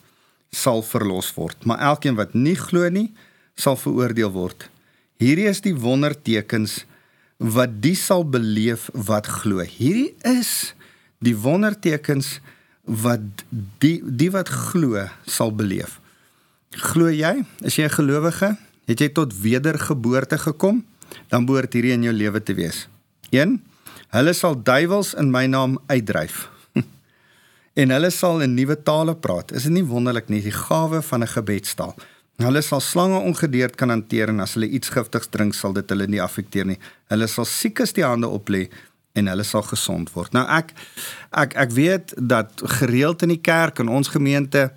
sal 0.55 0.83
verlos 0.83 1.31
word, 1.37 1.65
maar 1.65 1.81
elkeen 1.93 2.17
wat 2.19 2.35
nie 2.35 2.57
glo 2.57 2.89
nie, 2.89 3.11
sal 3.59 3.77
veroordeel 3.77 4.31
word. 4.33 4.69
Hierdie 5.19 5.49
is 5.51 5.61
die 5.65 5.75
wondertekens 5.75 6.85
wat 7.39 7.79
die 7.83 7.97
sal 7.99 8.25
beleef 8.27 8.89
wat 8.95 9.27
glo. 9.27 9.63
Hierdie 9.63 10.15
is 10.27 10.75
die 11.23 11.35
wondertekens 11.35 12.39
wat 12.89 13.45
die 13.83 13.99
die 14.03 14.31
wat 14.35 14.49
glo 14.49 15.05
sal 15.27 15.53
beleef. 15.55 15.99
Glo 16.91 17.11
jy? 17.11 17.45
Is 17.61 17.77
jy 17.77 17.85
'n 17.85 17.99
gelowige? 17.99 18.57
Het 18.87 19.01
jy 19.01 19.09
tot 19.09 19.41
wedergeboorte 19.41 20.39
gekom? 20.39 20.85
Dan 21.29 21.45
behoort 21.45 21.73
hierdie 21.73 21.93
in 21.93 22.03
jou 22.03 22.13
lewe 22.13 22.43
te 22.43 22.55
wees. 22.55 22.89
1. 23.31 23.61
Hulle 24.09 24.33
sal 24.33 24.63
duiwels 24.63 25.15
in 25.15 25.31
my 25.31 25.47
naam 25.47 25.79
uitdryf. 25.87 26.49
En 27.79 27.95
hulle 27.95 28.11
sal 28.11 28.43
in 28.43 28.57
nuwe 28.59 28.77
tale 28.83 29.15
praat. 29.15 29.53
Is 29.55 29.69
dit 29.69 29.75
nie 29.77 29.87
wonderlik 29.87 30.31
nie 30.33 30.43
die 30.43 30.55
gawe 30.55 31.03
van 31.03 31.23
'n 31.23 31.35
gebedstaal? 31.35 31.95
Hulle 32.39 32.63
sal 32.63 32.81
slange 32.81 33.19
ongedeerd 33.19 33.75
kan 33.75 33.89
hanteer 33.89 34.29
en 34.29 34.41
as 34.41 34.55
hulle 34.55 34.69
iets 34.69 34.89
giftigs 34.89 35.29
drink 35.31 35.55
sal 35.55 35.73
dit 35.73 35.89
hulle 35.91 36.07
nie 36.07 36.23
affekteer 36.23 36.67
nie. 36.67 36.79
Hulle 37.09 37.27
sal 37.27 37.45
siekes 37.45 37.93
die 37.93 38.05
hande 38.05 38.27
oplê 38.27 38.69
en 39.15 39.27
hulle 39.27 39.45
sal 39.45 39.63
gesond 39.63 40.13
word. 40.15 40.33
Nou 40.33 40.47
ek 40.47 40.73
ek 41.33 41.57
ek 41.57 41.71
weet 41.71 42.15
dat 42.17 42.63
gereeld 42.79 43.23
in 43.23 43.29
die 43.29 43.43
kerk 43.43 43.79
en 43.79 43.89
ons 43.89 44.09
gemeente 44.09 44.71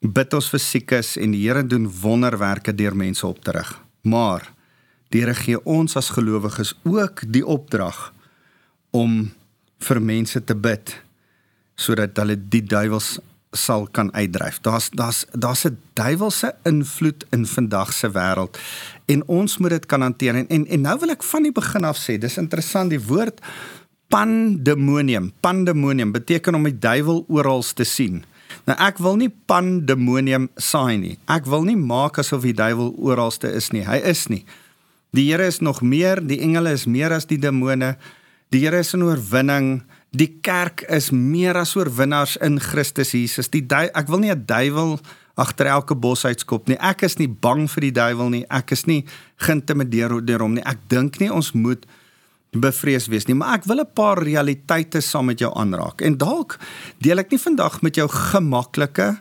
bid 0.00 0.34
ons 0.34 0.48
vir 0.48 0.60
siekes 0.60 1.16
en 1.16 1.30
die 1.30 1.42
Here 1.48 1.66
doen 1.66 1.90
wonderwerke 2.02 2.74
deur 2.74 2.96
mense 2.96 3.26
op 3.26 3.44
te 3.44 3.50
rig. 3.50 3.80
Maar 4.02 4.52
die 5.10 5.20
Here 5.20 5.34
gee 5.34 5.64
ons 5.64 5.96
as 5.96 6.10
gelowiges 6.10 6.74
ook 6.84 7.22
die 7.26 7.46
opdrag 7.46 8.12
om 8.90 9.30
vir 9.78 10.00
mense 10.00 10.44
te 10.44 10.54
bid 10.54 10.94
sodat 11.80 12.18
hulle 12.20 12.36
die 12.36 12.62
duiwels 12.62 13.16
sal 13.56 13.88
kan 13.90 14.12
uitdryf. 14.14 14.60
Daar's 14.62 14.90
daar's 14.94 15.24
daar's 15.32 15.64
'n 15.66 15.78
duiwelse 15.94 16.54
invloed 16.62 17.24
in 17.30 17.46
vandag 17.46 17.92
se 17.92 18.10
wêreld 18.10 18.58
en 19.06 19.26
ons 19.26 19.58
moet 19.58 19.70
dit 19.70 19.86
kan 19.86 20.00
hanteer 20.00 20.34
en, 20.34 20.48
en 20.48 20.66
en 20.66 20.80
nou 20.80 20.98
wil 20.98 21.10
ek 21.10 21.22
van 21.22 21.42
die 21.42 21.52
begin 21.52 21.84
af 21.84 21.98
sê, 21.98 22.18
dis 22.18 22.36
interessant 22.36 22.90
die 22.90 23.06
woord 23.06 23.40
pandemonium. 24.08 25.32
Pandemonium 25.40 26.12
beteken 26.12 26.54
om 26.54 26.62
die 26.62 26.78
duiwel 26.78 27.24
oral 27.28 27.62
te 27.62 27.84
sien. 27.84 28.24
Nou 28.66 28.76
ek 28.78 28.98
wil 28.98 29.16
nie 29.16 29.30
pandemonium 29.46 30.48
saai 30.56 30.98
nie. 30.98 31.18
Ek 31.30 31.46
wil 31.46 31.64
nie 31.64 31.78
maak 31.78 32.18
asof 32.18 32.42
die 32.42 32.56
duiwel 32.56 32.94
oralste 32.98 33.50
is 33.54 33.70
nie. 33.70 33.84
Hy 33.86 34.00
is 34.10 34.26
nie. 34.28 34.44
Die 35.14 35.26
Here 35.30 35.46
is 35.46 35.58
nog 35.60 35.80
meer, 35.82 36.20
die 36.22 36.40
engele 36.40 36.72
is 36.72 36.86
meer 36.86 37.12
as 37.12 37.26
die 37.26 37.38
demone. 37.38 37.96
Die 38.50 38.60
Here 38.62 38.78
is 38.78 38.94
in 38.94 39.02
oorwinning. 39.02 39.82
Die 40.10 40.40
kerk 40.42 40.82
is 40.90 41.12
meer 41.14 41.54
as 41.60 41.76
oorwinnaars 41.78 42.34
in 42.42 42.58
Christus 42.60 43.12
Jesus. 43.14 43.50
Die 43.52 43.62
ek 43.70 44.08
wil 44.08 44.18
nie 44.18 44.32
'n 44.32 44.44
duiwel 44.46 44.98
agter 45.36 45.66
elke 45.66 45.94
bos 45.94 46.24
uitskop 46.24 46.68
nie. 46.68 46.76
Ek 46.80 47.02
is 47.02 47.16
nie 47.18 47.28
bang 47.28 47.68
vir 47.70 47.80
die 47.80 47.92
duiwel 47.92 48.28
nie. 48.28 48.44
Ek 48.50 48.72
is 48.72 48.86
nie 48.86 49.04
geïntimideer 49.38 50.24
deur 50.24 50.40
hom 50.40 50.54
nie. 50.54 50.66
Ek 50.66 50.78
dink 50.88 51.20
nie 51.20 51.30
ons 51.30 51.52
moet 51.52 51.86
bevrees 52.50 53.06
wees 53.06 53.28
nie, 53.28 53.34
maar 53.34 53.54
ek 53.54 53.64
wil 53.64 53.80
'n 53.80 53.94
paar 53.94 54.18
realiteite 54.18 55.00
saam 55.00 55.26
met 55.26 55.38
jou 55.38 55.52
aanraak. 55.54 56.02
En 56.02 56.18
dalk 56.18 56.58
deel 56.98 57.18
ek 57.18 57.30
nie 57.30 57.38
vandag 57.38 57.82
met 57.82 57.94
jou 57.94 58.08
gemaklike 58.08 59.18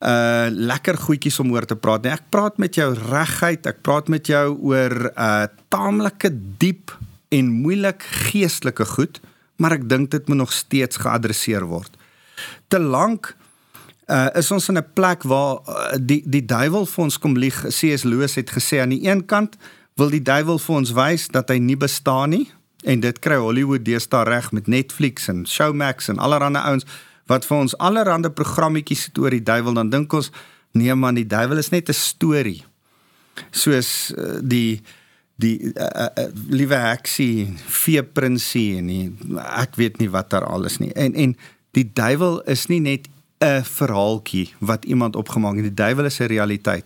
uh 0.00 0.48
lekker 0.50 0.96
goedjies 0.98 1.38
om 1.40 1.52
oor 1.52 1.66
te 1.66 1.76
praat 1.76 2.02
nie. 2.02 2.12
Ek 2.12 2.30
praat 2.30 2.58
met 2.58 2.74
jou 2.74 2.94
regheid. 2.94 3.66
Ek 3.66 3.82
praat 3.82 4.08
met 4.08 4.26
jou 4.26 4.58
oor 4.62 5.12
uh 5.16 5.46
taamlike 5.68 6.30
diep 6.58 6.90
en 7.30 7.50
moeilik 7.50 8.02
geestelike 8.02 8.84
goed 8.84 9.20
maar 9.62 9.78
ek 9.78 9.86
dink 9.88 10.10
dit 10.10 10.28
moet 10.28 10.42
nog 10.42 10.52
steeds 10.52 10.98
geadresseer 11.04 11.64
word. 11.70 11.94
Te 12.68 12.80
lank 12.82 13.30
uh, 14.10 14.26
is 14.38 14.50
ons 14.50 14.68
in 14.68 14.78
'n 14.80 14.92
plek 14.94 15.22
waar 15.22 15.62
uh, 15.62 15.94
die 16.00 16.22
die 16.26 16.44
duiwel 16.44 16.86
vir 16.86 17.04
ons 17.04 17.18
kom 17.18 17.38
lieg. 17.38 17.62
C.S. 17.68 18.02
Lewis 18.02 18.34
het 18.34 18.50
gesê 18.50 18.82
aan 18.82 18.94
die 18.94 19.06
een 19.06 19.24
kant 19.24 19.56
wil 19.94 20.10
die 20.10 20.22
duiwel 20.22 20.58
vir 20.58 20.74
ons 20.74 20.92
wys 20.92 21.28
dat 21.28 21.48
hy 21.48 21.58
nie 21.58 21.76
bestaan 21.76 22.30
nie 22.30 22.50
en 22.82 23.00
dit 23.00 23.18
kry 23.22 23.36
Hollywood 23.38 23.84
deesdae 23.84 24.24
reg 24.24 24.50
met 24.52 24.66
Netflix 24.66 25.28
en 25.28 25.46
Showmax 25.46 26.08
en 26.08 26.18
allerlei 26.18 26.62
ouens 26.64 26.86
wat 27.30 27.46
vir 27.46 27.56
ons 27.56 27.76
allerlei 27.78 28.30
programmetjies 28.30 29.06
het 29.06 29.18
oor 29.18 29.30
die 29.30 29.44
duiwel 29.44 29.74
dan 29.74 29.90
dink 29.90 30.12
ons 30.12 30.32
nee 30.72 30.94
man 30.94 31.14
die 31.14 31.26
duiwel 31.26 31.58
is 31.58 31.70
net 31.70 31.88
'n 31.88 31.94
storie. 31.94 32.64
Soos 33.50 34.12
uh, 34.16 34.40
die 35.42 35.72
uh, 35.72 36.06
uh, 36.06 36.26
liewe 36.48 36.78
heksie 36.78 37.52
veeprinsie 37.66 38.78
en 38.78 38.88
nie, 38.88 39.04
ek 39.58 39.76
weet 39.80 39.98
nie 40.02 40.10
wat 40.12 40.30
daar 40.34 40.46
alles 40.46 40.78
nie. 40.82 40.92
En 40.94 41.16
en 41.18 41.36
die 41.76 41.86
duiwel 41.88 42.40
is 42.52 42.68
nie 42.70 42.80
net 42.80 43.08
'n 43.42 43.64
verhaaltjie 43.66 44.54
wat 44.58 44.84
iemand 44.84 45.16
opgemaak 45.16 45.56
het. 45.58 45.70
Die 45.70 45.82
duiwel 45.84 46.04
is 46.04 46.20
'n 46.20 46.30
realiteit. 46.30 46.84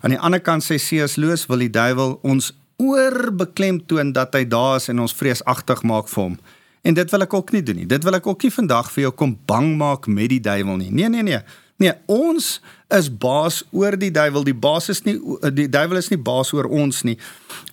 Aan 0.00 0.10
die 0.10 0.20
ander 0.20 0.40
kant 0.40 0.64
sê 0.64 0.76
C.S. 0.76 1.16
Lewis 1.16 1.46
wil 1.46 1.58
die 1.58 1.70
duiwel 1.70 2.18
ons 2.22 2.52
oorbeklemtoon 2.76 4.12
dat 4.12 4.34
hy 4.34 4.44
daar 4.48 4.76
is 4.76 4.88
en 4.88 5.00
ons 5.00 5.14
vreesagtig 5.14 5.82
maak 5.82 6.08
vir 6.08 6.22
hom. 6.22 6.38
En 6.82 6.94
dit 6.94 7.10
wil 7.10 7.20
ek 7.20 7.34
ook 7.34 7.52
nie 7.52 7.62
doen 7.62 7.76
nie. 7.76 7.86
Dit 7.86 8.04
wil 8.04 8.14
ek 8.18 8.26
ook 8.26 8.42
nie 8.42 8.52
vandag 8.52 8.90
vir 8.92 9.06
jou 9.06 9.12
kom 9.12 9.38
bang 9.46 9.76
maak 9.76 10.06
met 10.06 10.28
die 10.28 10.40
duiwel 10.40 10.76
nie. 10.76 10.90
Nee 10.90 11.08
nee 11.08 11.22
nee. 11.22 11.40
Nee, 11.76 11.92
ons 12.06 12.60
is 12.96 13.08
baas 13.10 13.62
oor 13.70 13.96
die 13.98 14.12
duiwel. 14.14 14.44
Die 14.46 14.56
baas 14.56 14.88
is 14.92 15.02
nie 15.06 15.16
die 15.54 15.68
duiwel 15.70 16.00
is 16.00 16.10
nie 16.12 16.20
baas 16.20 16.52
oor 16.54 16.68
ons 16.70 17.02
nie. 17.06 17.16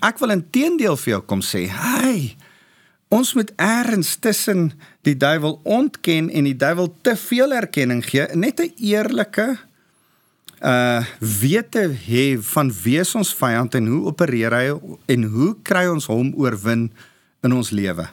Ek 0.03 0.19
wil 0.21 0.35
inteendeel 0.35 0.97
vir 0.99 1.15
jou 1.15 1.21
kom 1.29 1.43
sê, 1.45 1.65
hey, 1.71 2.35
ons 3.11 3.33
moet 3.35 3.51
eers 3.59 4.15
tussen 4.23 4.71
die 5.07 5.17
duiwel 5.17 5.59
ontken 5.63 6.29
en 6.29 6.47
die 6.47 6.55
duiwel 6.57 6.93
te 7.03 7.17
veel 7.19 7.53
erkenning 7.57 8.03
gee, 8.05 8.27
net 8.35 8.59
'n 8.59 8.73
eerlike 8.77 9.57
uh 10.61 11.03
wete 11.19 11.89
hê 12.05 12.37
van 12.37 12.69
wie 12.83 12.99
is 13.01 13.15
ons 13.15 13.33
vyand 13.33 13.75
en 13.75 13.87
hoe 13.87 14.05
opereer 14.13 14.53
hy 14.53 14.67
en 15.09 15.23
hoe 15.23 15.55
kry 15.63 15.87
ons 15.89 16.05
hom 16.05 16.33
oorwin 16.37 16.91
in 17.41 17.53
ons 17.53 17.71
lewe. 17.71 18.05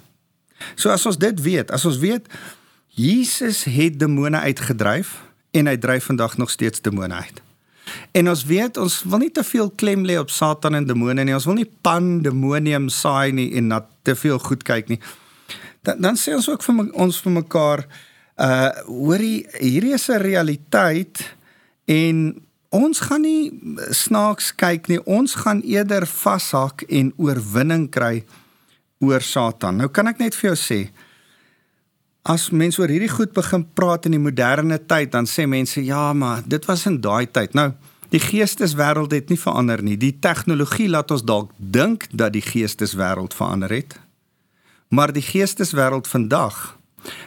So 0.74 0.90
as 0.90 1.04
ons 1.06 1.18
dit 1.20 1.40
weet, 1.40 1.70
as 1.70 1.84
ons 1.84 1.98
weet 2.00 2.26
Jesus 2.96 3.64
het 3.64 3.98
demone 4.00 4.38
uitgedryf, 4.38 5.27
en 5.50 5.66
hy 5.66 5.76
dryf 5.76 6.04
vandag 6.10 6.36
nog 6.36 6.50
steeds 6.50 6.80
demone 6.80 7.14
uit. 7.14 7.42
En 8.12 8.28
ons 8.28 8.44
weet 8.44 8.76
ons 8.76 9.02
wil 9.08 9.22
nie 9.24 9.32
te 9.32 9.44
veel 9.44 9.70
klem 9.80 10.04
lê 10.06 10.18
op 10.20 10.30
Satan 10.30 10.76
en 10.76 10.86
demone 10.86 11.24
nie. 11.24 11.34
Ons 11.36 11.48
wil 11.48 11.60
nie 11.60 11.70
pandemonium 11.86 12.88
saai 12.92 13.32
nie 13.32 13.48
en 13.56 13.72
na 13.72 13.80
te 14.06 14.16
veel 14.18 14.38
goed 14.42 14.64
kyk 14.66 14.92
nie. 14.92 15.00
Dan 15.86 16.02
dan 16.04 16.20
sê 16.20 16.34
ons 16.36 16.48
ook 16.48 16.64
vir 16.66 16.76
my, 16.76 16.88
ons 16.92 17.22
vir 17.24 17.36
mekaar 17.40 17.86
uh 18.38 18.68
hoorie 18.86 19.46
hierdie 19.58 19.94
is 19.96 20.08
'n 20.08 20.22
realiteit 20.22 21.24
en 21.86 22.40
ons 22.70 23.00
gaan 23.00 23.22
nie 23.22 23.52
snaaks 23.90 24.52
kyk 24.54 24.88
nie. 24.88 25.00
Ons 25.04 25.34
gaan 25.34 25.62
eerder 25.62 26.06
vashak 26.06 26.82
en 26.88 27.12
oorwinning 27.16 27.88
kry 27.90 28.24
oor 29.00 29.20
Satan. 29.20 29.76
Nou 29.76 29.88
kan 29.88 30.06
ek 30.06 30.18
net 30.18 30.34
vir 30.34 30.50
jou 30.50 30.58
sê, 30.58 30.90
as 32.28 32.50
mense 32.52 32.80
oor 32.82 32.90
hierdie 32.92 33.08
goed 33.08 33.32
begin 33.32 33.64
praat 33.78 34.04
in 34.04 34.12
die 34.12 34.20
moderne 34.20 34.76
tyd, 34.90 35.12
dan 35.14 35.26
sê 35.26 35.46
mense 35.48 35.80
ja, 35.80 36.12
maar 36.12 36.42
dit 36.44 36.64
was 36.68 36.84
in 36.86 37.00
daai 37.00 37.26
tyd. 37.32 37.54
Nou, 37.56 37.70
die 38.12 38.20
geesteswêreld 38.20 39.12
het 39.16 39.32
nie 39.32 39.40
verander 39.40 39.82
nie. 39.84 39.96
Die 40.00 40.14
tegnologie 40.20 40.88
laat 40.92 41.12
ons 41.12 41.24
dalk 41.24 41.54
dink 41.56 42.06
dat 42.12 42.34
die 42.36 42.44
geesteswêreld 42.44 43.36
verander 43.36 43.72
het. 43.72 43.96
Maar 44.92 45.12
die 45.12 45.24
geesteswêreld 45.24 46.08
vandag 46.08 46.76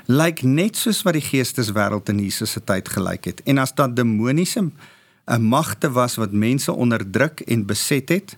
lyk 0.10 0.41
net 0.46 0.77
soos 0.77 1.01
wat 1.05 1.17
die 1.17 1.25
geesteswêreld 1.25 2.10
in 2.13 2.22
Jesus 2.22 2.53
se 2.53 2.62
tyd 2.62 2.89
gelyk 2.89 3.29
het. 3.29 3.43
En 3.50 3.62
as 3.62 3.74
daar 3.74 3.93
demoniese 3.93 4.62
'n 4.62 4.74
eh, 5.25 5.38
magte 5.38 5.91
was 5.91 6.15
wat 6.15 6.31
mense 6.31 6.72
onderdruk 6.72 7.39
en 7.39 7.65
beset 7.65 8.10
het, 8.10 8.38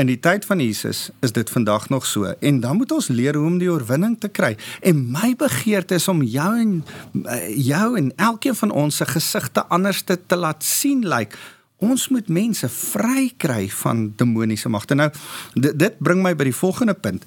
in 0.00 0.08
die 0.08 0.18
tyd 0.20 0.46
van 0.48 0.60
Jesus 0.62 1.10
is 1.20 1.32
dit 1.36 1.50
vandag 1.50 1.88
nog 1.92 2.06
so. 2.06 2.32
En 2.40 2.60
dan 2.60 2.76
moet 2.76 2.92
ons 2.92 3.08
leer 3.08 3.36
hoe 3.36 3.46
om 3.46 3.58
die 3.60 3.70
oorwinning 3.70 4.16
te 4.20 4.28
kry. 4.28 4.56
En 4.80 5.10
my 5.12 5.34
begeerte 5.36 5.94
is 6.00 6.08
om 6.08 6.22
jou 6.22 6.50
en 6.58 6.84
eh, 7.24 7.48
jou 7.66 7.96
en 7.98 8.12
elkeen 8.16 8.56
van 8.56 8.70
ons 8.70 8.96
se 8.96 9.06
gesigte 9.06 9.66
anders 9.68 10.02
te, 10.02 10.18
te 10.26 10.36
laat 10.36 10.64
sien 10.64 11.04
lyk. 11.04 11.34
Like, 11.34 11.36
ons 11.80 12.08
moet 12.12 12.28
mense 12.28 12.68
vry 12.68 13.30
kry 13.40 13.68
van 13.82 14.10
demoniese 14.16 14.68
magte. 14.72 14.96
Nou 14.96 15.08
dit, 15.54 15.72
dit 15.78 16.00
bring 16.04 16.22
my 16.24 16.34
by 16.36 16.50
die 16.50 16.56
volgende 16.56 16.94
punt. 16.94 17.24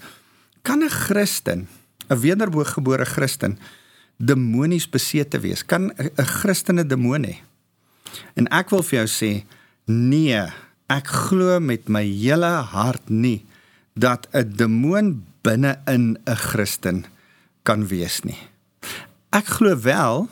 Kan 0.62 0.84
'n 0.84 0.89
Christen 0.89 1.68
'n 2.10 2.20
wedergebore 2.20 3.06
Christen 3.06 3.58
demonies 4.18 4.89
besete 4.89 5.39
wees? 5.39 5.65
Kan 5.65 5.92
'n 5.98 6.25
Christen 6.25 6.80
'n 6.80 6.88
demoon 6.88 7.24
hê? 7.25 7.42
En 8.34 8.48
ek 8.48 8.70
wil 8.70 8.84
vir 8.84 9.06
jou 9.06 9.08
sê, 9.08 9.46
nee, 9.86 10.46
ek 10.94 11.10
glo 11.10 11.58
met 11.60 11.90
my 11.90 12.04
hele 12.06 12.52
hart 12.74 13.10
nie 13.10 13.42
dat 13.98 14.28
'n 14.34 14.54
demoon 14.58 15.26
binne 15.42 15.80
in 15.88 16.18
'n 16.26 16.36
Christen 16.36 17.06
kan 17.64 17.88
wees 17.88 18.24
nie. 18.24 18.40
Ek 19.32 19.46
glo 19.46 19.80
wel 19.80 20.30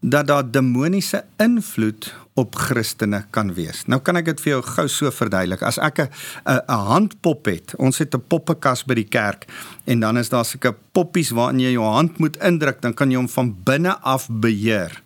dat 0.00 0.26
daar 0.26 0.50
demoniese 0.50 1.24
invloed 1.36 2.14
op 2.34 2.54
Christene 2.54 3.24
kan 3.30 3.54
wees. 3.54 3.84
Nou 3.86 4.00
kan 4.00 4.16
ek 4.16 4.24
dit 4.24 4.40
vir 4.40 4.52
jou 4.52 4.62
gou 4.62 4.86
so 4.88 5.10
verduidelik. 5.10 5.62
As 5.62 5.78
ek 5.78 5.98
'n 5.98 6.08
'n 6.46 6.62
handpop 6.68 7.44
het, 7.46 7.74
ons 7.76 7.98
het 7.98 8.14
'n 8.14 8.24
poppekas 8.28 8.84
by 8.84 8.94
die 8.94 9.08
kerk 9.08 9.46
en 9.84 10.00
dan 10.00 10.18
is 10.18 10.28
daar 10.28 10.44
sulke 10.44 10.74
poppies 10.92 11.30
waarin 11.30 11.60
jy 11.60 11.72
jou 11.72 11.84
hand 11.84 12.18
moet 12.18 12.36
indruk, 12.36 12.80
dan 12.80 12.94
kan 12.94 13.10
jy 13.10 13.16
hom 13.16 13.28
van 13.28 13.56
binne 13.64 13.98
af 14.00 14.28
beheer. 14.30 15.02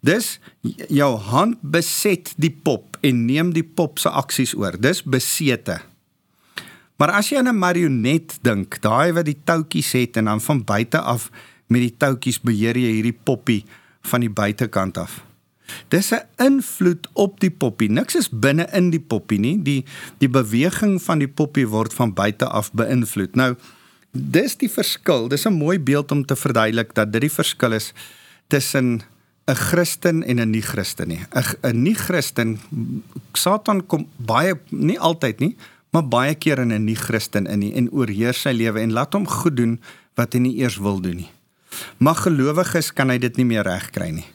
Dis 0.00 0.38
jou 0.88 1.16
hand 1.28 1.60
beset 1.60 2.32
die 2.40 2.52
pop 2.52 2.96
en 3.04 3.26
neem 3.26 3.52
die 3.52 3.64
pop 3.64 3.98
se 4.00 4.08
aksies 4.08 4.54
oor. 4.56 4.78
Dis 4.80 5.02
besete. 5.04 5.80
Maar 7.00 7.16
as 7.16 7.30
jy 7.30 7.38
aan 7.38 7.48
'n 7.48 7.58
marionet 7.58 8.38
dink, 8.42 8.80
daai 8.80 9.12
wat 9.12 9.24
die 9.24 9.40
touwtjies 9.44 9.92
het 9.92 10.16
en 10.16 10.24
dan 10.24 10.40
van 10.40 10.64
buite 10.64 11.00
af 11.00 11.30
met 11.68 11.80
die 11.80 11.96
touwtjies 11.96 12.40
beheer 12.40 12.76
jy 12.76 12.92
hierdie 12.92 13.18
poppie 13.24 13.64
van 14.02 14.20
die 14.20 14.30
buitekant 14.30 14.98
af. 14.98 15.24
Dis 15.88 16.12
'n 16.12 16.26
invloed 16.36 17.08
op 17.12 17.40
die 17.40 17.50
poppie. 17.50 17.90
Niks 17.90 18.14
is 18.14 18.28
binne 18.28 18.66
in 18.72 18.90
die 18.90 19.00
poppie 19.00 19.38
nie. 19.38 19.62
Die 19.62 19.84
die 20.18 20.28
beweging 20.28 21.02
van 21.02 21.18
die 21.18 21.28
poppie 21.28 21.68
word 21.68 21.94
van 21.94 22.14
buite 22.14 22.48
af 22.48 22.72
beïnvloed. 22.72 23.34
Nou, 23.34 23.56
dis 24.12 24.56
die 24.56 24.70
verskil. 24.70 25.28
Dis 25.28 25.46
'n 25.46 25.52
mooi 25.52 25.78
beeld 25.78 26.10
om 26.10 26.24
te 26.24 26.36
verduidelik 26.36 26.94
dat 26.94 27.12
dit 27.12 27.20
die 27.20 27.32
verskil 27.32 27.72
is 27.72 27.92
tussen 28.48 29.02
'n 29.50 29.56
Christen 29.56 30.22
en 30.22 30.38
'n 30.40 30.50
nie-Christen 30.50 31.08
nie. 31.08 31.22
'n 31.34 31.44
'n 31.62 31.82
nie-Christen 31.82 32.60
Satan 33.32 33.86
kom 33.86 34.06
baie 34.16 34.54
nie 34.68 34.98
altyd 34.98 35.38
nie, 35.38 35.56
maar 35.90 36.08
baie 36.08 36.34
keer 36.34 36.58
in 36.58 36.72
'n 36.72 36.84
nie-Christen 36.84 37.46
in 37.46 37.58
nie, 37.58 37.74
en 37.74 37.90
oorheers 37.90 38.40
sy 38.40 38.52
lewe 38.52 38.80
en 38.80 38.92
laat 38.92 39.12
hom 39.12 39.26
goed 39.26 39.56
doen 39.56 39.80
wat 40.14 40.32
hy 40.32 40.38
nie 40.38 40.56
eers 40.62 40.76
wil 40.76 41.00
doen 41.00 41.16
nie. 41.16 41.30
Maar 41.98 42.14
gelowiges 42.14 42.92
kan 42.92 43.10
hy 43.10 43.18
dit 43.18 43.36
nie 43.36 43.44
meer 43.44 43.62
regkry 43.62 44.10
nie. 44.10 44.26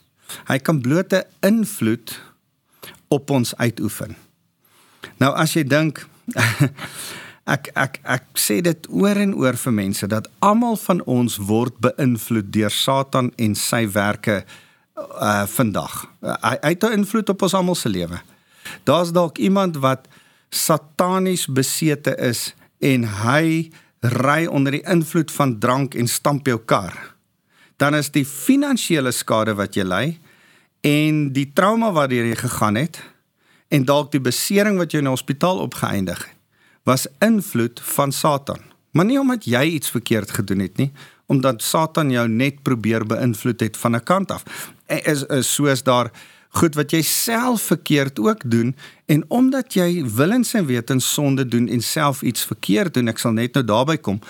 Hy 0.48 0.57
kan 0.60 0.81
bloot 0.81 1.13
'n 1.13 1.24
invloed 1.41 2.19
op 3.07 3.29
ons 3.29 3.55
uitoefen. 3.55 4.15
Nou 5.17 5.34
as 5.36 5.53
jy 5.53 5.63
dink 5.63 6.07
ek 7.55 7.69
ek 7.75 8.00
ek 8.03 8.24
sê 8.34 8.62
dit 8.62 8.88
oor 8.89 9.15
en 9.15 9.36
oor 9.36 9.57
vir 9.57 9.74
mense 9.74 10.07
dat 10.07 10.29
almal 10.39 10.75
van 10.75 11.01
ons 11.05 11.38
word 11.38 11.77
beïnvloed 11.79 12.51
deur 12.53 12.72
Satan 12.72 13.31
en 13.38 13.55
sy 13.55 13.86
werke 13.91 14.43
uh 14.95 15.43
vandag. 15.47 16.05
Hy, 16.21 16.58
hy 16.62 16.69
het 16.69 16.84
'n 16.84 16.91
invloed 16.91 17.29
op 17.29 17.41
ons 17.41 17.53
almal 17.53 17.75
se 17.75 17.89
lewe. 17.89 18.21
Daar's 18.84 19.12
dalk 19.12 19.38
iemand 19.38 19.77
wat 19.77 20.08
satanies 20.49 21.47
besete 21.47 22.15
is 22.17 22.55
en 22.79 23.03
hy 23.03 23.71
ry 23.99 24.45
onder 24.45 24.71
die 24.71 24.86
invloed 24.88 25.31
van 25.31 25.60
drank 25.60 25.93
en 25.93 26.08
stamp 26.08 26.47
jou 26.47 26.60
kar 26.65 27.15
dan 27.77 27.95
is 27.95 28.12
die 28.12 28.25
finansiële 28.25 29.12
skade 29.12 29.55
wat 29.60 29.75
jy 29.75 29.84
ly 29.84 30.05
en 30.86 31.27
die 31.36 31.49
trauma 31.58 31.91
waardeur 31.95 32.27
jy 32.29 32.38
gegaan 32.39 32.79
het 32.79 33.01
en 33.73 33.86
dalk 33.88 34.13
die 34.13 34.23
besering 34.23 34.79
wat 34.79 34.93
jy 34.93 35.01
in 35.03 35.10
die 35.10 35.15
hospitaal 35.15 35.60
opgeëindig 35.65 36.23
het 36.23 36.34
was 36.86 37.08
invloed 37.25 37.79
van 37.81 38.12
Satan. 38.13 38.60
Maar 38.93 39.08
nie 39.10 39.17
omdat 39.17 39.47
jy 39.49 39.63
iets 39.73 39.89
verkeerd 39.89 40.29
gedoen 40.31 40.60
het 40.62 40.77
nie, 40.77 40.91
omdat 41.26 41.62
Satan 41.62 42.12
jou 42.12 42.28
net 42.28 42.62
probeer 42.64 43.06
beïnvloed 43.06 43.60
het 43.60 43.78
van 43.78 43.96
'n 43.96 44.04
kant 44.04 44.32
af. 44.32 44.44
Is 44.88 45.24
is 45.24 45.54
soos 45.54 45.84
daar 45.84 46.12
goed 46.50 46.76
wat 46.76 46.92
jy 46.92 47.02
self 47.02 47.62
verkeerd 47.62 48.20
ook 48.20 48.42
doen 48.46 48.76
en 49.06 49.26
omdat 49.28 49.74
jy 49.74 50.06
willens 50.16 50.54
en 50.54 50.66
wetens 50.66 51.14
sonde 51.14 51.48
doen 51.48 51.68
en 51.68 51.82
self 51.82 52.22
iets 52.22 52.46
verkeerd 52.46 52.94
doen, 52.94 53.12
ek 53.12 53.20
sal 53.22 53.36
net 53.36 53.54
nou 53.54 53.66
daarby 53.66 53.98
kom, 53.98 54.22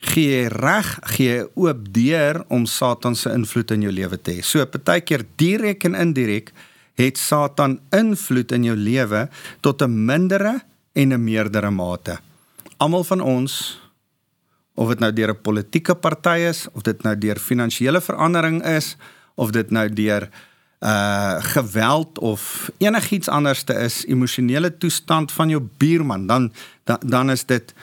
gee 0.00 0.48
reg 0.48 0.98
gee 1.16 1.42
oop 1.54 1.92
deur 1.92 2.44
om 2.48 2.66
Satan 2.66 3.16
se 3.16 3.32
invloed 3.32 3.70
in 3.70 3.82
jou 3.82 3.92
lewe 3.92 4.16
te 4.20 4.38
hê. 4.38 4.44
So 4.46 4.64
partykeer 4.66 5.26
direk 5.36 5.84
en 5.84 5.94
indirek 5.94 6.52
het 7.00 7.18
Satan 7.18 7.78
invloed 7.96 8.52
in 8.52 8.64
jou 8.64 8.76
lewe 8.76 9.28
tot 9.60 9.82
'n 9.82 10.04
mindere 10.06 10.60
en 10.92 11.12
'n 11.12 11.24
meerdere 11.24 11.70
mate. 11.70 12.18
Almal 12.78 13.04
van 13.04 13.20
ons 13.20 13.80
of 14.74 14.88
dit 14.88 14.98
nou 14.98 15.12
deur 15.12 15.30
'n 15.30 15.40
politieke 15.42 15.94
party 15.94 16.38
is 16.48 16.66
of 16.72 16.82
dit 16.82 17.02
nou 17.02 17.18
deur 17.18 17.38
finansiële 17.38 18.00
verandering 18.00 18.64
is 18.64 18.96
of 19.34 19.50
dit 19.50 19.70
nou 19.70 19.88
deur 19.88 20.28
uh 20.80 21.36
geweld 21.40 22.18
of 22.18 22.70
enigiets 22.78 23.28
anderste 23.28 23.74
is 23.74 24.04
emosionele 24.06 24.78
toestand 24.78 25.32
van 25.32 25.48
jou 25.48 25.68
buurman 25.76 26.26
dan 26.26 26.52
dan, 26.84 26.98
dan 27.06 27.30
is 27.30 27.44
dit 27.44 27.74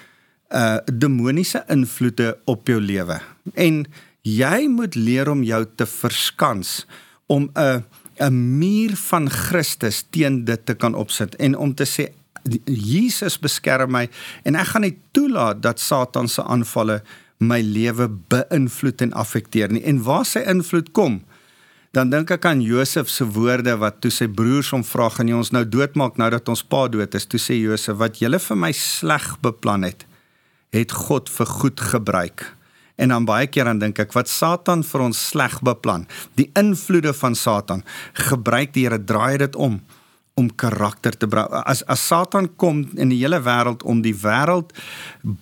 uh 0.49 0.77
demoniese 0.93 1.63
invloede 1.67 2.37
op 2.45 2.67
jou 2.67 2.81
lewe. 2.81 3.19
En 3.53 3.85
jy 4.21 4.67
moet 4.67 4.95
leer 4.95 5.29
om 5.29 5.43
jou 5.43 5.65
te 5.75 5.85
verskans 5.85 6.85
om 7.25 7.49
'n 7.53 7.83
'n 8.19 8.57
muur 8.57 8.95
van 8.95 9.29
Christus 9.29 10.05
teen 10.09 10.45
dit 10.45 10.65
te 10.65 10.73
kan 10.73 10.95
opsit 10.95 11.35
en 11.35 11.57
om 11.57 11.73
te 11.73 11.85
sê 11.85 12.09
Jesus 12.65 13.37
beskerm 13.39 13.91
my 13.95 14.07
en 14.47 14.57
ek 14.59 14.73
gaan 14.73 14.85
nie 14.87 14.97
toelaat 15.15 15.61
dat 15.63 15.81
Satan 15.83 16.29
se 16.31 16.43
aanvalle 16.43 17.01
my 17.37 17.59
lewe 17.61 18.07
beïnvloed 18.31 19.03
en 19.05 19.13
affekteer 19.13 19.73
nie. 19.73 19.83
En 19.85 20.01
waar 20.03 20.25
sy 20.25 20.41
invloed 20.49 20.89
kom, 20.97 21.19
dan 21.95 22.11
dink 22.11 22.31
ek 22.33 22.45
aan 22.49 22.61
Josef 22.61 23.09
se 23.09 23.25
woorde 23.37 23.73
wat 23.81 24.01
toe 24.03 24.11
sy 24.13 24.27
broers 24.29 24.69
hom 24.73 24.83
vra 24.85 25.07
gaan 25.13 25.29
jy 25.29 25.37
ons 25.37 25.53
nou 25.55 25.63
doodmaak 25.65 26.19
nou 26.21 26.29
dat 26.33 26.49
ons 26.51 26.65
pa 26.65 26.85
dood 26.91 27.15
is. 27.17 27.25
Toe 27.29 27.41
sê 27.41 27.57
Josef 27.57 27.97
wat 28.01 28.19
julle 28.21 28.41
vir 28.43 28.59
my 28.59 28.73
sleg 28.75 29.31
beplan 29.45 29.87
het, 29.87 30.05
het 30.75 30.93
God 30.93 31.31
vir 31.31 31.53
goed 31.61 31.81
gebruik. 31.93 32.45
En 32.97 33.13
dan 33.13 33.27
baie 33.29 33.45
keer 33.49 33.69
dan 33.69 33.79
dink 33.81 34.01
ek 34.01 34.15
wat 34.17 34.29
Satan 34.29 34.81
vir 34.85 35.05
ons 35.05 35.19
sleg 35.29 35.59
beplan, 35.65 36.07
die 36.37 36.49
invloede 36.57 37.13
van 37.13 37.37
Satan, 37.37 37.85
gebruik 38.29 38.73
die 38.73 38.87
Here 38.87 38.97
draai 38.97 39.37
dit 39.45 39.55
om 39.55 39.79
om 40.37 40.49
karakter 40.55 41.17
te 41.17 41.27
bou. 41.27 41.43
As 41.65 41.83
as 41.89 42.05
Satan 42.07 42.51
kom 42.61 42.85
in 42.95 43.09
die 43.09 43.19
hele 43.23 43.41
wêreld 43.41 43.83
om 43.83 44.03
die 44.05 44.15
wêreld 44.21 44.73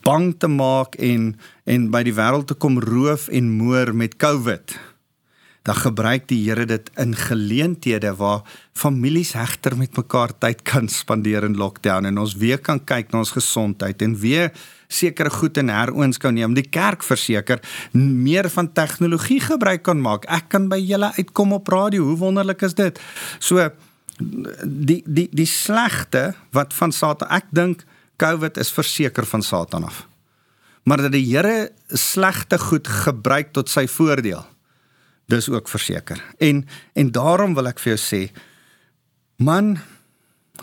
bang 0.07 0.31
te 0.39 0.47
maak 0.47 0.95
en 0.95 1.33
en 1.65 1.89
by 1.91 2.03
die 2.07 2.15
wêreld 2.15 2.47
te 2.47 2.55
kom 2.55 2.79
roof 2.79 3.27
en 3.27 3.55
moor 3.59 3.93
met 3.93 4.15
COVID 4.21 4.77
dan 5.65 5.75
gebruik 5.75 6.27
die 6.29 6.43
Here 6.45 6.65
dit 6.69 6.89
in 7.01 7.15
geleenthede 7.17 8.13
waar 8.15 8.43
families 8.77 9.33
hegter 9.33 9.73
met 9.77 9.97
mekaar 9.97 10.35
tyd 10.37 10.61
kan 10.67 10.87
spandeer 10.91 11.47
in 11.47 11.57
lockdown 11.57 12.05
en 12.05 12.21
ons 12.21 12.35
weer 12.37 12.61
kan 12.61 12.79
kyk 12.79 13.11
na 13.11 13.23
ons 13.23 13.33
gesondheid 13.33 14.01
en 14.05 14.13
weer 14.21 14.51
sekere 14.87 15.31
goed 15.33 15.57
in 15.57 15.71
heroons 15.73 16.21
kan 16.21 16.37
neem 16.37 16.53
die 16.53 16.67
kerk 16.69 17.03
verseker 17.03 17.63
meer 17.97 18.49
van 18.53 18.69
tegnologie 18.77 19.39
gebruik 19.41 19.83
kan 19.89 20.01
maak 20.01 20.29
ek 20.29 20.51
kan 20.53 20.69
by 20.69 20.77
julle 20.83 21.09
uitkom 21.17 21.57
op 21.57 21.73
radio 21.73 22.11
hoe 22.11 22.19
wonderlik 22.21 22.61
is 22.69 22.77
dit 22.77 23.01
so 23.39 23.65
die 24.19 25.01
die 25.05 25.27
die 25.31 25.49
slegte 25.49 26.33
wat 26.51 26.73
van 26.73 26.91
Satan 26.91 27.29
ek 27.29 27.45
dink 27.51 27.83
covid 28.21 28.57
is 28.57 28.71
verseker 28.71 29.25
van 29.25 29.43
Satan 29.43 29.83
af. 29.83 30.07
Maar 30.83 31.07
dat 31.07 31.11
die 31.11 31.25
Here 31.25 31.71
slegte 31.87 32.59
goed 32.59 32.87
gebruik 32.87 33.53
tot 33.53 33.69
sy 33.69 33.87
voordeel 33.87 34.45
dis 35.25 35.49
ook 35.49 35.69
verseker. 35.69 36.23
En 36.37 36.67
en 36.93 37.11
daarom 37.11 37.53
wil 37.57 37.67
ek 37.67 37.81
vir 37.81 37.95
jou 37.95 38.01
sê 38.01 38.21
man 39.41 39.75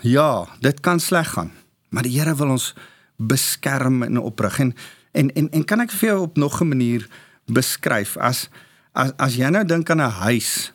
ja, 0.01 0.47
dit 0.59 0.79
kan 0.81 0.99
sleg 0.99 1.29
gaan, 1.35 1.51
maar 1.89 2.07
die 2.07 2.15
Here 2.17 2.35
wil 2.35 2.55
ons 2.55 2.73
beskerm 3.17 4.03
en 4.03 4.17
oprig. 4.17 4.59
En 4.59 4.73
en 5.11 5.29
en, 5.33 5.49
en 5.51 5.65
kan 5.65 5.83
ek 5.83 5.91
vir 5.91 6.09
jou 6.09 6.21
op 6.21 6.37
nog 6.37 6.61
'n 6.61 6.67
manier 6.67 7.07
beskryf? 7.45 8.17
As 8.17 8.49
as 8.93 9.11
as 9.17 9.35
jy 9.35 9.49
nou 9.49 9.65
dink 9.65 9.89
aan 9.89 10.01
'n 10.01 10.19
huis 10.25 10.73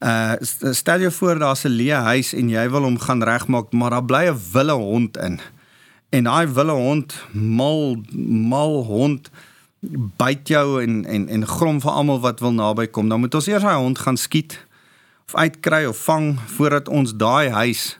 uh 0.00 0.34
stel 0.72 1.00
jou 1.00 1.12
voor 1.12 1.38
daar's 1.38 1.64
'n 1.64 1.74
leë 1.74 2.02
huis 2.02 2.32
en 2.34 2.48
jy 2.48 2.70
wil 2.70 2.82
hom 2.82 2.98
gaan 2.98 3.22
regmaak 3.22 3.72
maar 3.72 3.90
daar 3.90 4.04
bly 4.04 4.24
'n 4.28 4.40
wille 4.52 4.72
hond 4.72 5.16
in 5.16 5.40
en 6.10 6.24
daai 6.24 6.46
wille 6.46 6.72
hond 6.72 7.14
mal 7.32 7.96
mal 8.14 8.84
hond 8.84 9.30
byt 10.18 10.48
jou 10.48 10.82
en 10.82 11.04
en 11.04 11.28
en 11.28 11.46
grom 11.46 11.80
vir 11.80 11.90
almal 11.90 12.20
wat 12.20 12.40
wil 12.40 12.52
naby 12.52 12.86
kom. 12.86 13.08
Dan 13.08 13.20
moet 13.20 13.34
ons 13.34 13.46
eers 13.46 13.62
daai 13.62 13.78
hond 13.78 13.98
gaan 13.98 14.16
skiet 14.16 14.58
of 15.26 15.34
uitkry 15.34 15.84
of 15.84 15.98
vang 16.04 16.38
voordat 16.56 16.88
ons 16.88 17.14
daai 17.16 17.50
huis 17.50 17.98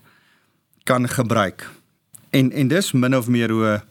kan 0.84 1.08
gebruik. 1.08 1.68
En 2.30 2.52
en 2.52 2.68
dis 2.68 2.92
min 2.92 3.16
of 3.16 3.28
meer 3.28 3.50
hoe 3.50 3.82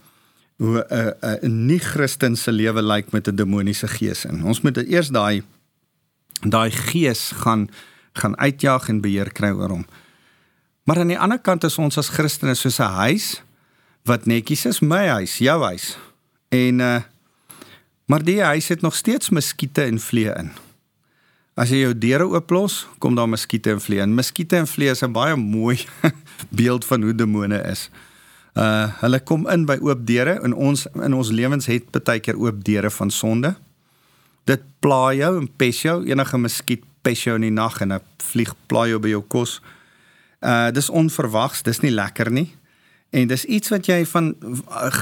hoe 0.57 0.85
'n 0.89 1.45
'n 1.45 1.65
nie 1.65 1.79
Christen 1.79 2.35
se 2.35 2.51
lewe 2.51 2.81
lyk 2.81 3.11
met 3.11 3.27
'n 3.27 3.35
demoniese 3.35 3.87
gees 3.87 4.25
in. 4.25 4.43
Ons 4.43 4.61
moet 4.61 4.77
eers 4.77 5.09
daai 5.09 5.43
daai 6.41 6.71
gees 6.71 7.31
gaan 7.35 7.69
gaan 8.17 8.37
uitjaag 8.37 8.89
en 8.89 9.01
beheer 9.01 9.31
kry 9.31 9.51
oor 9.55 9.69
hom. 9.69 9.85
Maar 10.87 10.99
aan 11.03 11.11
die 11.11 11.19
ander 11.19 11.39
kant 11.39 11.63
is 11.67 11.77
ons 11.77 11.97
as 11.97 12.09
Christene 12.09 12.55
soos 12.55 12.79
'n 12.79 12.93
huis 13.03 13.43
wat 14.07 14.25
netjies 14.25 14.65
is, 14.65 14.79
my 14.79 15.07
huis, 15.07 15.37
jou 15.37 15.63
huis. 15.63 15.97
En 16.49 16.79
uh 16.79 17.01
maar 18.07 18.23
die 18.23 18.41
huis 18.41 18.67
het 18.67 18.81
nog 18.81 18.95
steeds 18.95 19.29
muskiete 19.29 19.81
en 19.81 19.99
vliee 19.99 20.31
in. 20.31 20.51
As 21.59 21.69
jy 21.69 21.81
jou 21.81 21.97
deure 21.97 22.23
ooplos, 22.23 22.87
kom 23.03 23.17
daar 23.17 23.27
muskiete 23.27 23.73
en 23.73 23.81
vliee 23.83 23.99
in. 23.99 24.13
Muskiete 24.15 24.55
en 24.55 24.67
vliee 24.67 24.93
is 24.95 25.03
'n 25.03 25.11
baie 25.11 25.35
mooi 25.35 25.85
beeld 26.61 26.85
van 26.85 27.01
hoe 27.01 27.15
demone 27.15 27.59
is. 27.67 27.89
Uh 28.55 28.87
hulle 29.01 29.19
kom 29.19 29.47
in 29.47 29.65
by 29.65 29.77
oop 29.81 30.05
deure 30.07 30.39
en 30.39 30.53
ons 30.53 30.87
in 30.93 31.13
ons 31.13 31.29
lewens 31.29 31.65
het 31.65 31.91
baie 32.03 32.19
keer 32.19 32.37
oop 32.39 32.63
deure 32.63 32.89
van 32.89 33.11
sonde. 33.11 33.55
Dit 34.45 34.61
pla 34.79 35.13
jou 35.13 35.37
en 35.39 35.49
pes 35.57 35.81
jou. 35.81 36.05
Enige 36.05 36.37
muskiet 36.37 36.83
pes 37.07 37.23
jou 37.23 37.37
in 37.39 37.47
die 37.47 37.55
nag 37.55 37.79
en 37.81 37.93
'n 37.93 38.01
vlieg 38.31 38.53
pla 38.67 38.87
jou 38.87 38.99
by 38.99 39.09
jou 39.15 39.23
kos. 39.23 39.61
Uh 40.41 40.71
dis 40.71 40.89
onverwags, 40.89 41.63
dis 41.63 41.81
nie 41.81 41.91
lekker 41.91 42.31
nie. 42.31 42.55
En 43.09 43.27
dis 43.27 43.45
iets 43.45 43.69
wat 43.69 43.87
jy 43.87 44.05
van 44.05 44.35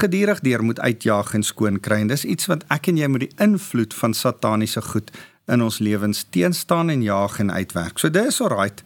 gedurig 0.00 0.40
deur 0.40 0.62
moet 0.62 0.80
uitjaag 0.80 1.34
en 1.34 1.42
skoon 1.42 1.80
kry. 1.80 2.00
En 2.00 2.06
dis 2.06 2.24
iets 2.24 2.46
wat 2.46 2.64
ek 2.70 2.86
en 2.88 2.96
jy 2.96 3.08
moet 3.10 3.26
die 3.26 3.34
invloed 3.42 3.94
van 3.94 4.14
sataniese 4.14 4.82
goed 4.82 5.10
in 5.46 5.62
ons 5.62 5.78
lewens 5.78 6.24
teenstaan 6.30 6.90
en 6.90 7.02
jaag 7.02 7.38
en 7.38 7.50
uitwerk. 7.50 7.98
So 7.98 8.10
dis 8.10 8.40
alright. 8.40 8.82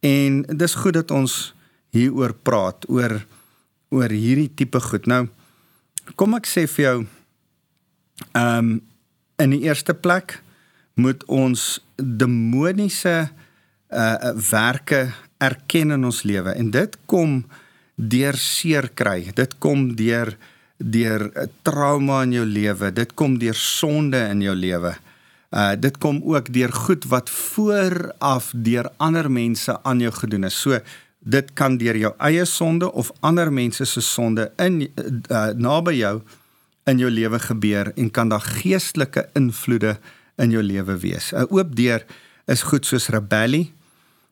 En 0.00 0.42
dis 0.42 0.74
goed 0.74 0.94
dat 0.94 1.10
ons 1.10 1.54
hieroor 1.90 2.34
praat 2.34 2.88
oor 2.88 3.20
oor 3.88 4.10
hierdie 4.10 4.50
tipe 4.54 4.80
goed. 4.80 5.06
Nou 5.06 5.28
kom 6.16 6.34
ek 6.34 6.46
sê 6.46 6.66
vir 6.66 6.84
jou 6.84 6.98
ehm 8.32 8.58
um, 8.58 8.76
in 9.36 9.52
die 9.52 9.66
eerste 9.68 9.92
plek 9.92 10.38
moet 10.96 11.24
ons 11.28 11.62
demoniese 11.96 13.28
uh 13.92 14.32
werke 14.50 15.06
erken 15.38 15.92
in 15.94 16.04
ons 16.08 16.22
lewe 16.26 16.54
en 16.56 16.70
dit 16.74 16.96
kom 17.06 17.44
deur 17.96 18.36
seer 18.36 18.90
kry. 18.94 19.30
Dit 19.36 19.56
kom 19.62 19.94
deur 19.96 20.34
deur 20.76 21.30
trauma 21.64 22.22
in 22.26 22.34
jou 22.36 22.44
lewe. 22.44 22.90
Dit 22.92 23.14
kom 23.16 23.38
deur 23.40 23.56
sonde 23.56 24.20
in 24.32 24.42
jou 24.44 24.56
lewe. 24.56 24.94
Uh 25.52 25.72
dit 25.80 25.98
kom 26.02 26.20
ook 26.24 26.52
deur 26.52 26.72
goed 26.72 27.06
wat 27.12 27.30
vooraf 27.30 28.52
deur 28.52 28.90
ander 28.96 29.30
mense 29.30 29.78
aan 29.82 30.00
jou 30.00 30.12
gedoen 30.12 30.48
is. 30.50 30.60
So 30.60 30.80
dit 31.20 31.52
kan 31.54 31.78
deur 31.78 31.96
jou 31.96 32.12
eie 32.18 32.44
sonde 32.44 32.92
of 32.92 33.10
ander 33.20 33.52
mense 33.52 33.84
se 33.84 34.00
sonde 34.00 34.50
in 34.62 34.84
uh, 34.86 35.50
naby 35.56 35.96
jou 35.98 36.20
in 36.86 37.00
jou 37.02 37.10
lewe 37.10 37.38
gebeur 37.42 37.90
en 37.96 38.10
kan 38.10 38.28
daar 38.30 38.44
geestelike 38.60 39.26
invloede 39.34 39.96
in 40.36 40.50
jou 40.50 40.62
lewe 40.62 40.98
wees. 40.98 41.32
'n 41.32 41.46
Oop 41.50 41.76
deur 41.76 42.04
is 42.46 42.62
goed 42.62 42.86
soos 42.86 43.08
rebellie, 43.08 43.72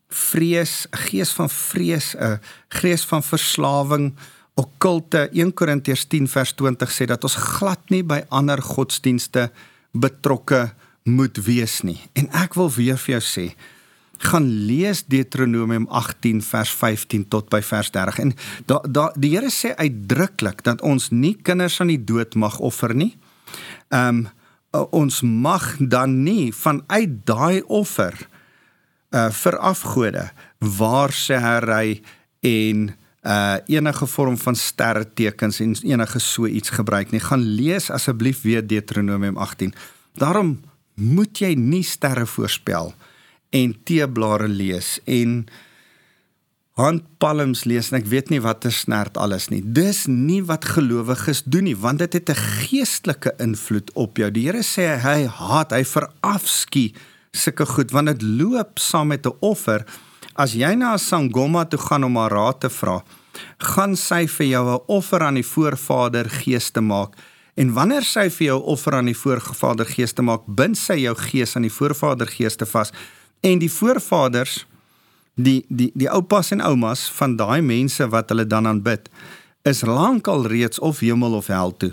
vrees, 0.09 0.87
'n 0.91 0.97
gees 0.97 1.33
van 1.33 1.51
vrees, 1.51 2.15
'n 2.17 2.41
gees 2.69 3.05
van 3.05 3.23
verslawing, 3.23 4.15
okkulte. 4.55 5.29
1 5.33 5.55
Korintiërs 5.55 6.05
10 6.05 6.29
vers 6.29 6.53
20 6.53 6.91
sê 6.91 7.07
dat 7.07 7.25
ons 7.25 7.35
glad 7.35 7.91
nie 7.91 8.03
by 8.03 8.25
ander 8.29 8.63
godsdienste 8.63 9.51
betrokke 9.93 10.73
moet 11.03 11.37
wees 11.37 11.83
nie. 11.83 12.01
En 12.13 12.29
ek 12.33 12.55
wil 12.55 12.71
weer 12.71 12.99
vir 12.99 13.19
jou 13.19 13.23
sê, 13.23 13.55
gaan 14.25 14.47
lees 14.67 15.05
Deuteronomium 15.11 15.87
18 15.91 16.43
vers 16.43 16.71
15 16.71 17.27
tot 17.29 17.51
by 17.53 17.61
vers 17.63 17.91
30. 17.91 18.19
En 18.19 18.33
da, 18.67 18.81
da 18.89 19.11
die 19.17 19.35
Here 19.35 19.51
sê 19.53 19.75
uitdruklik 19.77 20.63
dat 20.65 20.83
ons 20.83 21.11
nie 21.11 21.35
kinders 21.43 21.81
aan 21.81 21.93
die 21.93 22.01
dood 22.01 22.35
mag 22.35 22.59
offer 22.59 22.95
nie. 22.95 23.15
Ehm 23.91 24.25
um, 24.25 24.27
ons 24.75 25.21
mag 25.23 25.77
dan 25.79 26.23
nie 26.23 26.53
vanuit 26.55 27.23
daai 27.27 27.63
offer 27.67 28.15
uh 29.15 29.31
vir 29.31 29.57
afgode 29.63 30.27
waar 30.59 31.13
sê 31.15 31.39
hy 31.39 32.03
en 32.43 32.91
uh 33.25 33.57
enige 33.71 34.07
vorm 34.07 34.37
van 34.37 34.57
sterretekens 34.57 35.61
en 35.61 35.77
enige 35.83 36.19
so 36.21 36.47
iets 36.47 36.71
gebruik 36.71 37.11
nie. 37.11 37.21
Gaan 37.21 37.41
lees 37.41 37.91
asseblief 37.91 38.43
weer 38.43 38.67
Deuteronomium 38.67 39.37
18. 39.37 39.75
Daarom 40.19 40.61
moet 40.95 41.39
jy 41.39 41.55
nie 41.55 41.83
sterre 41.83 42.27
voorspel 42.27 42.93
en 43.51 43.75
teeblare 43.85 44.49
lees 44.49 44.99
en 45.05 45.47
handpalms 46.75 47.63
lees 47.71 47.93
en 47.93 48.01
ek 48.01 48.09
weet 48.11 48.33
nie 48.33 48.41
watter 48.43 48.73
snert 48.75 49.19
alles 49.21 49.47
nie. 49.53 49.61
Dis 49.63 50.05
nie 50.11 50.41
wat 50.43 50.67
gelowiges 50.75 51.45
doen 51.47 51.69
nie, 51.69 51.77
want 51.79 52.03
dit 52.03 52.13
het 52.13 52.31
'n 52.31 52.35
geestelike 52.35 53.35
invloed 53.39 53.91
op 53.95 54.17
jou. 54.19 54.31
Die 54.31 54.47
Here 54.47 54.63
sê 54.63 54.99
hy 54.99 55.27
haat, 55.27 55.71
hy 55.71 55.85
verafskie 55.85 56.95
sulke 57.33 57.67
goed 57.67 57.91
want 57.91 58.07
dit 58.07 58.23
loop 58.23 58.79
saam 58.79 59.09
met 59.09 59.27
'n 59.27 59.37
offer. 59.41 59.85
As 60.35 60.55
jy 60.55 60.75
na 60.75 60.95
'n 60.95 60.99
sangoma 60.99 61.65
toe 61.65 61.79
gaan 61.79 62.05
om 62.05 62.17
haar 62.17 62.31
raad 62.31 62.61
te 62.61 62.71
vra, 62.71 63.05
gaan 63.59 63.97
sy 63.97 64.27
vir 64.27 64.47
jou 64.47 64.75
'n 64.75 64.83
offer 64.87 65.23
aan 65.23 65.35
die 65.35 65.47
voorvader 65.47 66.29
gees 66.31 66.71
te 66.71 66.81
maak. 66.81 67.15
En 67.57 67.73
wanneer 67.73 68.03
sy 68.03 68.31
vir 68.31 68.47
jou 68.47 68.63
offer 68.63 68.95
aan 68.95 69.07
die 69.07 69.17
voorvader 69.17 69.87
gees 69.87 70.13
te 70.13 70.23
maak, 70.23 70.43
bind 70.47 70.77
sy 70.77 70.95
jou 70.95 71.15
gees 71.15 71.57
aan 71.57 71.63
die 71.63 71.73
voorvader 71.73 72.27
gees 72.27 72.57
te 72.57 72.67
vas. 72.67 72.91
En 73.43 73.59
die 73.59 73.71
voorvaders 73.71 74.67
die 75.35 75.65
die 75.69 75.91
die 75.95 76.11
oupas 76.11 76.53
en 76.55 76.63
oumas 76.63 77.09
van 77.19 77.37
daai 77.37 77.63
mense 77.63 78.09
wat 78.09 78.29
hulle 78.33 78.47
dan 78.47 78.67
aanbid, 78.67 79.09
is 79.63 79.83
lankal 79.83 80.47
reeds 80.47 80.79
of 80.79 81.01
hemel 81.01 81.35
of 81.35 81.47
hel 81.47 81.77
toe. 81.77 81.93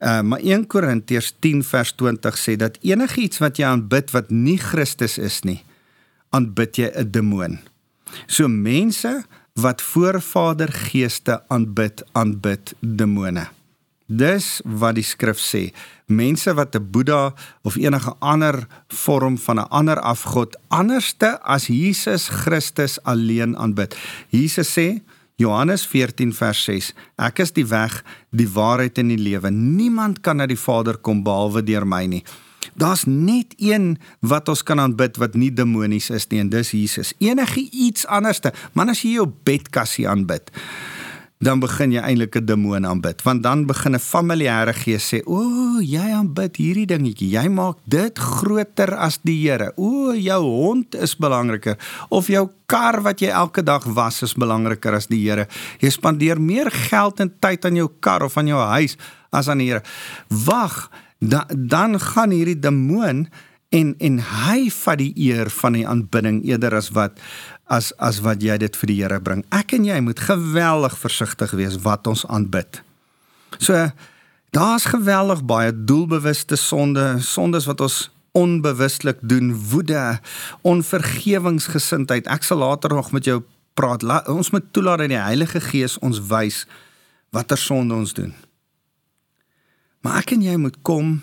Uh, 0.00 0.20
maar 0.24 0.40
1 0.40 0.66
Korintiërs 0.66 1.34
10 1.44 1.62
vers 1.64 1.92
20 1.92 2.38
sê 2.40 2.56
dat 2.56 2.78
enigiets 2.80 3.38
wat 3.38 3.58
jy 3.60 3.66
aanbid 3.68 4.10
wat 4.16 4.30
nie 4.32 4.56
Christus 4.58 5.18
is 5.20 5.42
nie, 5.44 5.60
aanbid 6.32 6.76
jy 6.76 6.88
'n 6.88 7.10
demoon. 7.10 7.58
So 8.26 8.48
mense 8.48 9.24
wat 9.54 9.82
voorvader 9.82 10.72
geeste 10.72 11.42
aanbid, 11.48 12.02
aanbid 12.12 12.74
demone. 12.80 13.59
Dis 14.10 14.58
wat 14.66 14.96
die 14.98 15.06
skrif 15.06 15.38
sê. 15.38 15.70
Mense 16.10 16.50
wat 16.54 16.74
'n 16.74 16.90
Boeddha 16.90 17.34
of 17.62 17.76
enige 17.76 18.12
ander 18.18 18.66
vorm 18.88 19.38
van 19.38 19.58
'n 19.58 19.68
ander 19.70 20.00
afgod 20.00 20.56
anderste 20.68 21.38
as 21.42 21.66
Jesus 21.66 22.28
Christus 22.28 23.02
alleen 23.02 23.56
aanbid. 23.56 23.96
Jesus 24.28 24.78
sê 24.78 25.00
Johannes 25.36 25.86
14 25.86 26.32
vers 26.34 26.64
6 26.64 26.92
Ek 27.16 27.38
is 27.38 27.52
die 27.52 27.66
weg, 27.66 28.04
die 28.30 28.48
waarheid 28.48 28.98
en 28.98 29.08
die 29.08 29.18
lewe. 29.18 29.50
Niemand 29.50 30.20
kan 30.20 30.36
na 30.36 30.46
die 30.46 30.58
Vader 30.58 30.96
kom 30.96 31.22
behalwe 31.22 31.62
deur 31.62 31.86
my 31.86 32.06
nie. 32.06 32.24
Daar's 32.74 33.04
net 33.06 33.54
een 33.56 33.98
wat 34.20 34.48
ons 34.48 34.62
kan 34.62 34.80
aanbid 34.80 35.16
wat 35.16 35.34
nie 35.34 35.54
demonies 35.54 36.10
is 36.10 36.26
nie 36.26 36.40
en 36.40 36.48
dis 36.48 36.70
Jesus. 36.70 37.14
Enige 37.18 37.68
iets 37.70 38.06
anderste, 38.06 38.52
man 38.72 38.88
as 38.88 39.02
jy 39.02 39.12
jou 39.12 39.32
bedkassie 39.44 40.08
aanbid 40.08 40.50
dan 41.40 41.60
begin 41.60 41.92
jy 41.94 42.02
eintlik 42.04 42.36
'n 42.36 42.44
demoon 42.44 42.86
aanbid. 42.86 43.22
Want 43.22 43.42
dan 43.42 43.66
begin 43.66 43.94
'n 43.94 43.98
familiêre 43.98 44.74
gees 44.74 45.08
sê 45.08 45.22
o 45.24 45.80
jy 45.80 46.12
aanbid 46.12 46.56
hierdie 46.56 46.86
dingetjie. 46.86 47.30
Jy 47.32 47.48
maak 47.48 47.76
dit 47.88 48.18
groter 48.18 48.94
as 48.94 49.18
die 49.22 49.40
Here. 49.40 49.72
O 49.76 50.12
jou 50.12 50.42
hond 50.42 50.94
is 50.94 51.16
belangriker. 51.16 51.78
Of 52.10 52.26
jou 52.26 52.50
kar 52.66 53.00
wat 53.02 53.20
jy 53.20 53.28
elke 53.28 53.62
dag 53.62 53.84
was 53.84 54.22
is 54.22 54.34
belangriker 54.34 54.94
as 54.94 55.06
die 55.06 55.24
Here. 55.24 55.48
Jy 55.80 55.88
spandeer 55.88 56.40
meer 56.40 56.70
geld 56.70 57.20
en 57.20 57.32
tyd 57.40 57.64
aan 57.64 57.76
jou 57.76 57.90
kar 58.00 58.22
of 58.22 58.36
aan 58.36 58.46
jou 58.46 58.60
huis 58.60 58.96
as 59.32 59.48
aan 59.48 59.58
die 59.58 59.68
Here. 59.68 59.82
Wag 60.28 60.90
da, 61.20 61.46
dan 61.56 62.00
gaan 62.00 62.30
hierdie 62.30 62.60
demoon 62.60 63.28
en 63.70 63.94
en 63.98 64.18
hy 64.18 64.70
vat 64.70 64.98
die 64.98 65.12
eer 65.16 65.50
van 65.50 65.72
die 65.72 65.86
aanbidding 65.86 66.42
eerder 66.44 66.74
as 66.74 66.90
wat 66.90 67.20
as 67.70 67.92
as 68.02 68.18
wat 68.24 68.42
jy 68.42 68.56
dit 68.60 68.76
vir 68.82 68.90
die 68.90 68.98
Here 68.98 69.20
bring. 69.22 69.44
Ek 69.54 69.76
en 69.78 69.86
jy 69.86 69.98
moet 70.02 70.20
geweldig 70.26 70.96
versigtig 70.98 71.54
wees 71.56 71.78
wat 71.84 72.08
ons 72.10 72.26
aanbid. 72.26 72.82
So 73.58 73.88
daar's 74.50 74.88
geweldig 74.90 75.44
baie 75.46 75.70
doelbewuste 75.72 76.58
sonde, 76.58 77.20
sondes 77.22 77.68
wat 77.70 77.80
ons 77.80 78.08
onbewustelik 78.34 79.18
doen, 79.22 79.54
woede, 79.70 80.18
onvergewingsgesindheid. 80.62 82.28
Ek 82.30 82.46
sal 82.46 82.62
later 82.62 82.94
nog 82.94 83.10
met 83.14 83.26
jou 83.26 83.40
praat. 83.74 84.02
La, 84.06 84.20
ons 84.30 84.52
moet 84.54 84.66
toelaat 84.74 85.04
dat 85.04 85.12
die 85.14 85.18
Heilige 85.18 85.62
Gees 85.62 85.98
ons 85.98 86.22
wys 86.30 86.64
watter 87.34 87.58
sonde 87.58 87.94
ons 87.94 88.14
doen. 88.14 88.34
Maar 90.02 90.22
ek 90.22 90.34
en 90.36 90.46
jy 90.46 90.56
moet 90.58 90.78
kom 90.86 91.18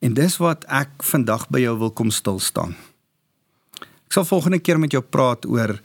en 0.00 0.14
dis 0.16 0.36
wat 0.40 0.64
ek 0.72 1.02
vandag 1.04 1.48
by 1.52 1.64
jou 1.64 1.76
wil 1.80 1.92
kom 1.92 2.12
stil 2.14 2.40
staan. 2.40 2.76
Ek 4.10 4.16
sal 4.18 4.24
volgende 4.26 4.58
keer 4.58 4.74
met 4.82 4.90
jou 4.90 5.04
praat 5.06 5.46
oor 5.46 5.76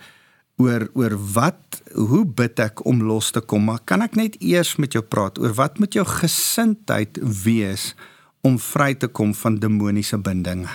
oor 0.58 0.88
oor 0.98 1.14
wat 1.36 1.78
hoe 1.94 2.24
bid 2.26 2.58
ek 2.64 2.82
om 2.90 3.04
los 3.06 3.28
te 3.36 3.42
kom 3.44 3.68
maar 3.70 3.84
kan 3.86 4.02
ek 4.02 4.16
net 4.18 4.38
eers 4.42 4.80
met 4.82 4.96
jou 4.98 5.04
praat 5.06 5.38
oor 5.38 5.54
wat 5.54 5.78
moet 5.78 5.94
jou 5.94 6.06
gesindheid 6.10 7.20
wees 7.22 7.92
om 8.42 8.58
vry 8.58 8.96
te 8.98 9.06
kom 9.06 9.36
van 9.38 9.60
demoniese 9.62 10.18
bindinge? 10.18 10.74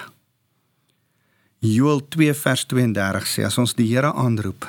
Joel 1.59 2.05
2 2.15 2.39
vers 2.39 2.63
32 2.71 3.27
sê 3.27 3.49
as 3.49 3.59
ons 3.59 3.75
die 3.75 3.89
Here 3.91 4.15
aanroep 4.15 4.69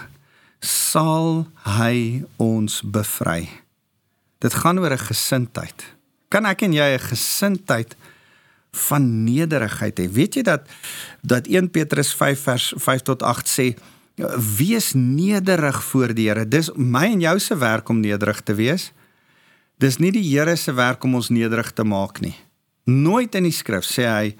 sal 0.65 1.46
hy 1.78 2.24
ons 2.41 2.82
bevry. 2.82 3.46
Dit 4.41 4.58
gaan 4.58 4.82
oor 4.82 4.98
'n 4.98 5.06
gesindheid. 5.06 5.86
Kan 6.34 6.46
ek 6.50 6.63
en 6.63 6.74
jy 6.74 6.98
'n 6.98 7.00
gesindheid 7.13 7.96
van 8.71 9.23
nederigheid 9.23 9.99
hê 9.99 10.07
weet 10.07 10.36
jy 10.36 10.43
dat 10.47 10.67
dat 11.21 11.47
1 11.47 11.71
Petrus 11.71 12.13
5 12.15 12.39
vers 12.39 12.73
5 12.77 13.01
tot 13.01 13.23
8 13.23 13.47
sê 13.47 13.73
wees 14.57 14.93
nederig 14.93 15.84
voor 15.84 16.13
die 16.13 16.27
Here. 16.29 16.47
Dis 16.47 16.69
my 16.75 17.05
en 17.12 17.21
jou 17.21 17.39
se 17.39 17.57
werk 17.57 17.89
om 17.89 17.99
nederig 17.99 18.41
te 18.41 18.53
wees. 18.53 18.91
Dis 19.77 19.97
nie 19.97 20.12
die 20.12 20.23
Here 20.23 20.55
se 20.55 20.73
werk 20.73 21.03
om 21.03 21.15
ons 21.15 21.29
nederig 21.29 21.71
te 21.73 21.84
maak 21.84 22.21
nie. 22.21 22.36
Nooit 22.86 23.36
in 23.36 23.47
die 23.47 23.55
skrif 23.55 23.86
sê 23.88 24.07
hy 24.07 24.36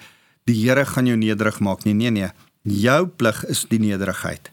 die 0.50 0.58
Here 0.64 0.86
gaan 0.86 1.08
jou 1.08 1.18
nederig 1.18 1.60
maak 1.60 1.86
nie. 1.86 1.94
Nee 1.94 2.12
nee. 2.12 2.32
Jou 2.62 3.08
plig 3.08 3.44
is 3.50 3.66
die 3.70 3.80
nederigheid. 3.82 4.52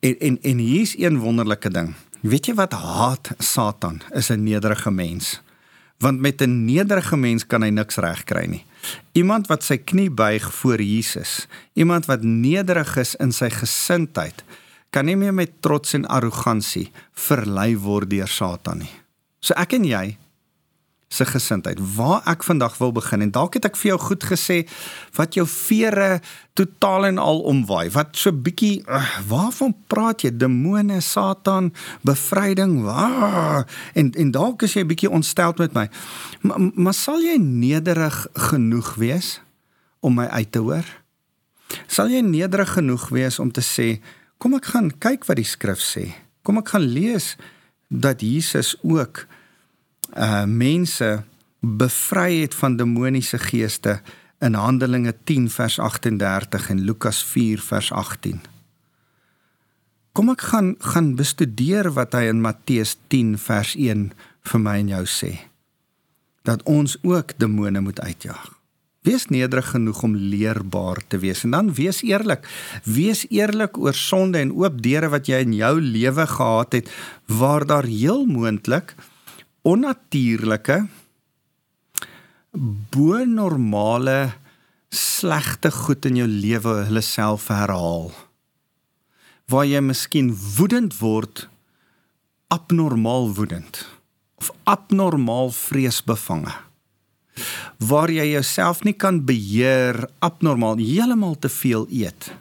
En 0.00 0.18
en 0.20 0.38
en 0.42 0.58
hier's 0.58 0.94
een 0.98 1.18
wonderlike 1.18 1.70
ding. 1.70 1.94
Weet 2.22 2.46
jy 2.46 2.54
wat 2.54 2.72
haat 2.72 3.32
Satan? 3.38 4.02
Is 4.14 4.30
'n 4.30 4.42
nederige 4.42 4.90
mens. 4.90 5.40
Want 5.98 6.20
met 6.20 6.40
'n 6.42 6.64
nederige 6.64 7.16
mens 7.16 7.46
kan 7.46 7.62
hy 7.62 7.70
niks 7.70 7.96
regkry 7.96 8.46
nie. 8.46 8.64
Iemand 9.18 9.48
wat 9.50 9.64
sy 9.66 9.78
knie 9.78 10.10
buig 10.10 10.46
voor 10.60 10.82
Jesus, 10.82 11.46
iemand 11.78 12.08
wat 12.10 12.24
nederig 12.24 12.96
is 13.00 13.14
in 13.22 13.32
sy 13.32 13.50
gesindheid, 13.52 14.42
kan 14.92 15.06
nie 15.08 15.16
meer 15.16 15.34
met 15.34 15.60
trots 15.64 15.94
en 15.96 16.08
arrogansie 16.10 16.90
verlei 17.16 17.72
word 17.80 18.10
deur 18.12 18.28
Satan 18.28 18.84
nie. 18.84 18.92
So 19.42 19.56
ek 19.58 19.78
en 19.78 19.86
jy 19.88 20.04
se 21.12 21.26
gesindheid. 21.28 21.80
Waar 21.96 22.22
ek 22.30 22.44
vandag 22.46 22.78
wil 22.80 22.92
begin 22.96 23.20
en 23.24 23.32
dalk 23.34 23.58
het 23.58 23.66
ek 23.68 23.76
vir 23.76 23.92
jou 23.92 23.98
goed 24.00 24.24
gesê 24.24 24.62
wat 25.18 25.36
jou 25.36 25.44
vere 25.48 26.22
totaal 26.56 27.10
en 27.10 27.20
al 27.20 27.42
omwaai. 27.52 27.90
Wat 27.92 28.16
so 28.16 28.32
bietjie 28.32 28.80
uh, 28.88 29.04
waarvan 29.28 29.74
praat 29.92 30.24
jy? 30.24 30.32
Demone, 30.40 31.00
Satan, 31.04 31.72
bevryding. 32.06 32.80
Waar? 32.86 33.68
En 33.92 34.12
en 34.16 34.32
dalk 34.32 34.64
is 34.64 34.76
jy 34.78 34.86
bietjie 34.88 35.12
ontsteld 35.12 35.60
met 35.60 35.76
my. 35.76 35.86
Maar, 36.40 36.66
maar 36.74 36.96
sal 36.96 37.20
jy 37.24 37.36
nederig 37.42 38.24
genoeg 38.48 38.94
wees 39.00 39.36
om 40.00 40.16
my 40.16 40.28
uit 40.32 40.52
te 40.52 40.64
hoor? 40.64 40.88
Sal 41.88 42.12
jy 42.12 42.20
nederig 42.24 42.72
genoeg 42.76 43.08
wees 43.12 43.38
om 43.40 43.52
te 43.52 43.64
sê, 43.64 44.00
kom 44.40 44.56
ek 44.58 44.72
gaan 44.72 44.90
kyk 45.00 45.28
wat 45.28 45.40
die 45.40 45.48
skrif 45.48 45.80
sê. 45.80 46.08
Kom 46.44 46.58
ek 46.60 46.72
gaan 46.74 46.88
lees 46.88 47.34
dat 47.92 48.24
Jesus 48.24 48.74
ook 48.82 49.26
uh 50.16 50.44
mense 50.44 51.22
bevry 51.60 52.40
het 52.40 52.54
van 52.54 52.76
demoniese 52.76 53.38
geeste 53.38 54.00
in 54.42 54.54
Handelinge 54.54 55.14
10 55.24 55.50
vers 55.50 55.78
38 55.78 56.70
en 56.70 56.80
Lukas 56.80 57.24
4 57.24 57.60
vers 57.62 57.92
18. 57.92 58.40
Kom 60.12 60.28
ek 60.28 60.42
gaan 60.50 60.74
gaan 60.78 61.14
bestudeer 61.16 61.92
wat 61.96 62.16
hy 62.18 62.26
in 62.28 62.42
Matteus 62.42 62.96
10 63.08 63.38
vers 63.38 63.76
1 63.78 64.10
vir 64.50 64.60
my 64.60 64.74
en 64.82 64.90
jou 64.90 65.04
sê. 65.06 65.30
Dat 66.42 66.64
ons 66.68 66.98
ook 67.06 67.38
demone 67.38 67.80
moet 67.80 68.00
uitjaag. 68.00 68.50
Wees 69.06 69.26
nederig 69.34 69.70
genoeg 69.72 70.02
om 70.02 70.14
leerbaar 70.14 71.00
te 71.08 71.18
wees 71.18 71.42
en 71.46 71.54
dan 71.54 71.72
wees 71.74 72.02
eerlik. 72.06 72.44
Wees 72.84 73.24
eerlik 73.30 73.78
oor 73.78 73.94
sonde 73.94 74.38
en 74.38 74.52
oop 74.54 74.82
deure 74.82 75.08
wat 75.14 75.30
jy 75.30 75.40
in 75.42 75.54
jou 75.58 75.74
lewe 75.80 76.26
gehad 76.26 76.76
het 76.76 76.90
waar 77.26 77.66
daar 77.66 77.88
heel 77.88 78.26
moontlik 78.26 78.94
onnatuurlike 79.62 80.82
bo 82.92 83.24
normale 83.24 84.32
slegte 84.92 85.70
goed 85.72 86.04
in 86.10 86.20
jou 86.20 86.28
lewe 86.28 86.74
hulle 86.88 87.02
self 87.04 87.48
herhaal. 87.48 88.10
Waar 89.48 89.66
jy 89.68 89.80
miskien 89.84 90.32
woedend 90.56 90.98
word 91.00 91.46
abnormaal 92.52 93.30
woedend 93.36 93.86
of 94.42 94.50
abnormaal 94.68 95.52
vreesbevange. 95.56 96.52
Waar 97.80 98.12
jy 98.12 98.26
jouself 98.34 98.82
nie 98.84 98.92
kan 98.92 99.22
beheer 99.24 100.04
abnormaal 100.20 100.82
heeltemal 100.82 101.38
te 101.40 101.48
veel 101.48 101.86
eet 101.88 102.32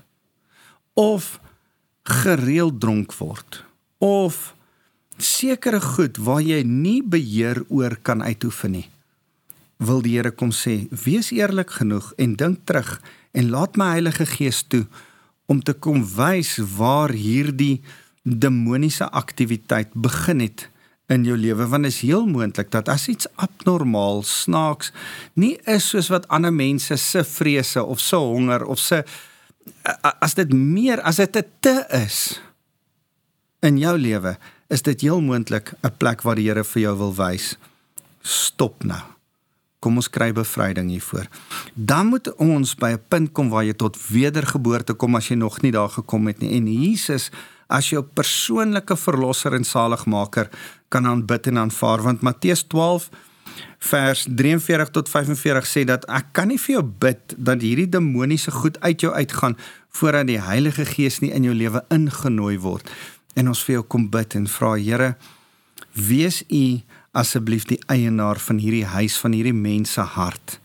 of 0.99 1.38
gereeld 2.03 2.81
dronk 2.81 3.13
word 3.15 3.62
of 4.03 4.51
sekere 5.23 5.81
goed 5.81 6.17
waar 6.17 6.41
jy 6.41 6.62
nie 6.67 7.01
beheer 7.03 7.63
oor 7.69 7.97
kan 8.01 8.23
uitoefen 8.23 8.75
nie. 8.77 8.88
Wil 9.81 10.01
die 10.05 10.17
Here 10.17 10.31
kom 10.31 10.51
sê, 10.53 10.88
wees 10.91 11.31
eerlik 11.34 11.73
genoeg 11.79 12.12
en 12.21 12.36
dink 12.38 12.65
terug 12.69 12.99
en 13.34 13.49
laat 13.49 13.77
my 13.77 13.93
Heilige 13.95 14.27
Gees 14.29 14.62
toe 14.67 14.86
om 15.51 15.62
te 15.63 15.73
kom 15.73 16.03
wys 16.15 16.57
waar 16.77 17.13
hierdie 17.15 17.81
demoniese 18.23 19.07
aktiwiteit 19.10 19.95
begin 19.97 20.43
het 20.45 20.67
in 21.12 21.25
jou 21.27 21.36
lewe 21.38 21.65
want 21.67 21.89
is 21.89 22.01
heel 22.05 22.27
moontlik 22.29 22.71
dat 22.71 22.89
as 22.91 23.10
iets 23.12 23.27
abnormaal 23.41 24.23
snaaks 24.27 24.91
nie 25.39 25.57
is 25.69 25.89
soos 25.91 26.12
wat 26.13 26.27
ander 26.31 26.53
mense 26.53 26.95
se 27.01 27.23
vrese 27.27 27.84
of 27.84 27.99
se 27.99 28.15
honger 28.15 28.63
of 28.65 28.79
se 28.79 29.01
as 30.12 30.38
dit 30.39 30.53
meer 30.53 31.01
as 31.01 31.19
dit 31.19 31.51
te 31.60 31.75
is 31.97 32.39
in 33.65 33.77
jou 33.81 33.97
lewe 33.97 34.38
is 34.71 34.81
dit 34.81 35.01
heel 35.01 35.21
moontlik 35.21 35.73
'n 35.84 35.97
plek 35.97 36.21
waar 36.21 36.36
die 36.36 36.47
Here 36.47 36.63
vir 36.63 36.81
jou 36.81 36.97
wil 36.97 37.15
wys. 37.15 37.57
Stop 38.21 38.84
nou. 38.84 39.01
Kom 39.79 39.95
ons 39.95 40.10
kry 40.10 40.31
bevryding 40.31 40.89
hiervoor. 40.89 41.27
Dan 41.73 42.05
moet 42.07 42.36
ons 42.36 42.75
by 42.75 42.91
'n 42.91 43.03
punt 43.07 43.31
kom 43.31 43.49
waar 43.49 43.63
jy 43.63 43.73
tot 43.73 43.97
wedergeboorte 44.07 44.93
kom 44.93 45.15
as 45.15 45.27
jy 45.27 45.36
nog 45.36 45.62
nie 45.62 45.71
daar 45.71 45.89
gekom 45.89 46.27
het 46.27 46.39
nie. 46.39 46.55
En 46.55 46.67
Jesus 46.67 47.31
as 47.67 47.89
jou 47.89 48.03
persoonlike 48.03 48.97
verlosser 48.97 49.53
en 49.53 49.63
saligmaker 49.63 50.49
kan 50.89 51.05
aanbid 51.07 51.47
en 51.47 51.57
aanvaar 51.57 52.01
want 52.01 52.21
Matteus 52.21 52.63
12 52.63 53.10
vers 53.79 54.25
43 54.29 54.89
tot 54.89 55.10
45 55.10 55.67
sê 55.67 55.84
dat 55.84 56.05
ek 56.10 56.25
kan 56.31 56.47
nie 56.47 56.60
vir 56.60 56.75
jou 56.75 56.84
bid 56.84 57.36
dat 57.38 57.62
hierdie 57.62 57.89
demoniese 57.89 58.51
goed 58.51 58.79
uit 58.79 59.01
jou 59.01 59.13
uitgaan 59.13 59.57
voordat 59.89 60.27
die 60.27 60.41
Heilige 60.41 60.86
Gees 60.86 61.19
nie 61.19 61.31
in 61.31 61.43
jou 61.43 61.55
lewe 61.55 61.84
ingenooi 61.89 62.57
word 62.60 62.91
en 63.36 63.48
ons 63.48 63.63
vir 63.65 63.80
jou 63.80 63.84
kom 63.84 64.10
bid 64.12 64.36
en 64.36 64.48
vra 64.48 64.76
Here 64.78 65.15
wees 65.96 66.41
u 66.50 66.82
asseblief 67.17 67.65
die 67.67 67.80
eienaar 67.91 68.39
van 68.39 68.60
hierdie 68.63 68.86
huis 68.88 69.17
van 69.20 69.36
hierdie 69.36 69.56
mense 69.56 70.02
hart. 70.15 70.60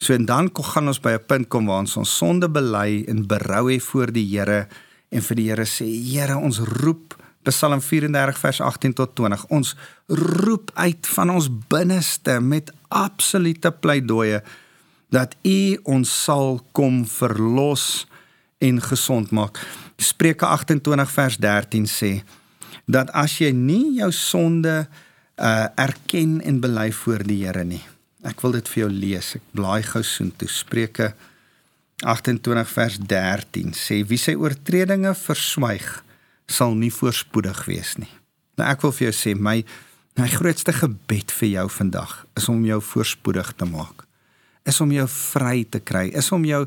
So 0.00 0.14
en 0.16 0.26
dan 0.26 0.48
kom 0.50 0.64
gaan 0.64 0.88
ons 0.88 1.00
by 1.00 1.12
'n 1.18 1.26
punt 1.26 1.48
kom 1.48 1.66
waar 1.66 1.84
ons 1.84 1.96
ons 1.96 2.16
sonde 2.16 2.48
bely 2.48 3.04
en 3.08 3.26
berou 3.26 3.70
hê 3.70 3.78
voor 3.80 4.12
die 4.12 4.26
Here 4.26 4.68
en 5.10 5.22
vir 5.22 5.36
die 5.36 5.48
Here 5.50 5.66
sê 5.66 5.86
Here 5.86 6.36
ons 6.36 6.58
roep 6.58 7.14
Psalm 7.44 7.80
34 7.80 8.38
vers 8.38 8.60
18 8.60 8.92
tot 8.92 9.14
20 9.14 9.46
ons 9.48 9.76
roep 10.08 10.70
uit 10.74 11.06
van 11.06 11.30
ons 11.30 11.48
binneste 11.68 12.40
met 12.40 12.72
absolute 12.88 13.70
pleidooie 13.70 14.42
dat 15.10 15.36
u 15.42 15.78
ons 15.84 16.24
sal 16.24 16.60
kom 16.72 17.06
verlos 17.06 18.06
en 18.60 18.80
gesond 18.84 19.30
maak. 19.30 19.58
Spreuke 19.96 20.46
28 20.46 21.14
vers 21.16 21.38
13 21.40 21.88
sê 21.88 22.12
dat 22.90 23.10
as 23.16 23.38
jy 23.40 23.52
nie 23.56 23.96
jou 24.00 24.10
sonde 24.12 24.84
uh 25.40 25.66
erken 25.80 26.40
en 26.44 26.60
bely 26.60 26.90
voor 26.92 27.24
die 27.24 27.40
Here 27.46 27.64
nie. 27.64 27.82
Ek 28.28 28.42
wil 28.44 28.58
dit 28.58 28.68
vir 28.68 28.82
jou 28.82 28.90
lees. 28.92 29.34
Ek 29.38 29.44
blaai 29.56 29.82
gou 29.88 30.02
soontoe. 30.04 30.48
Spreuke 30.52 31.14
28 32.04 32.68
vers 32.74 32.98
13 33.00 33.72
sê 33.76 34.02
wie 34.08 34.20
sy 34.20 34.36
oortredinge 34.36 35.14
verswyg 35.16 35.88
sal 36.50 36.76
nie 36.76 36.92
voorspoedig 36.92 37.64
wees 37.70 37.94
nie. 38.00 38.10
Nou 38.60 38.68
ek 38.68 38.84
wil 38.84 38.92
vir 38.96 39.08
jou 39.08 39.16
sê 39.16 39.34
my 39.36 39.60
my 40.18 40.26
grootste 40.28 40.74
gebed 40.76 41.32
vir 41.32 41.48
jou 41.54 41.66
vandag 41.72 42.12
is 42.36 42.48
om 42.52 42.60
jou 42.66 42.80
voorspoedig 42.84 43.54
te 43.56 43.64
maak. 43.64 44.04
Is 44.68 44.80
om 44.84 44.90
jou 44.92 45.06
vry 45.08 45.64
te 45.64 45.80
kry, 45.80 46.10
is 46.12 46.28
om 46.36 46.44
jou 46.44 46.66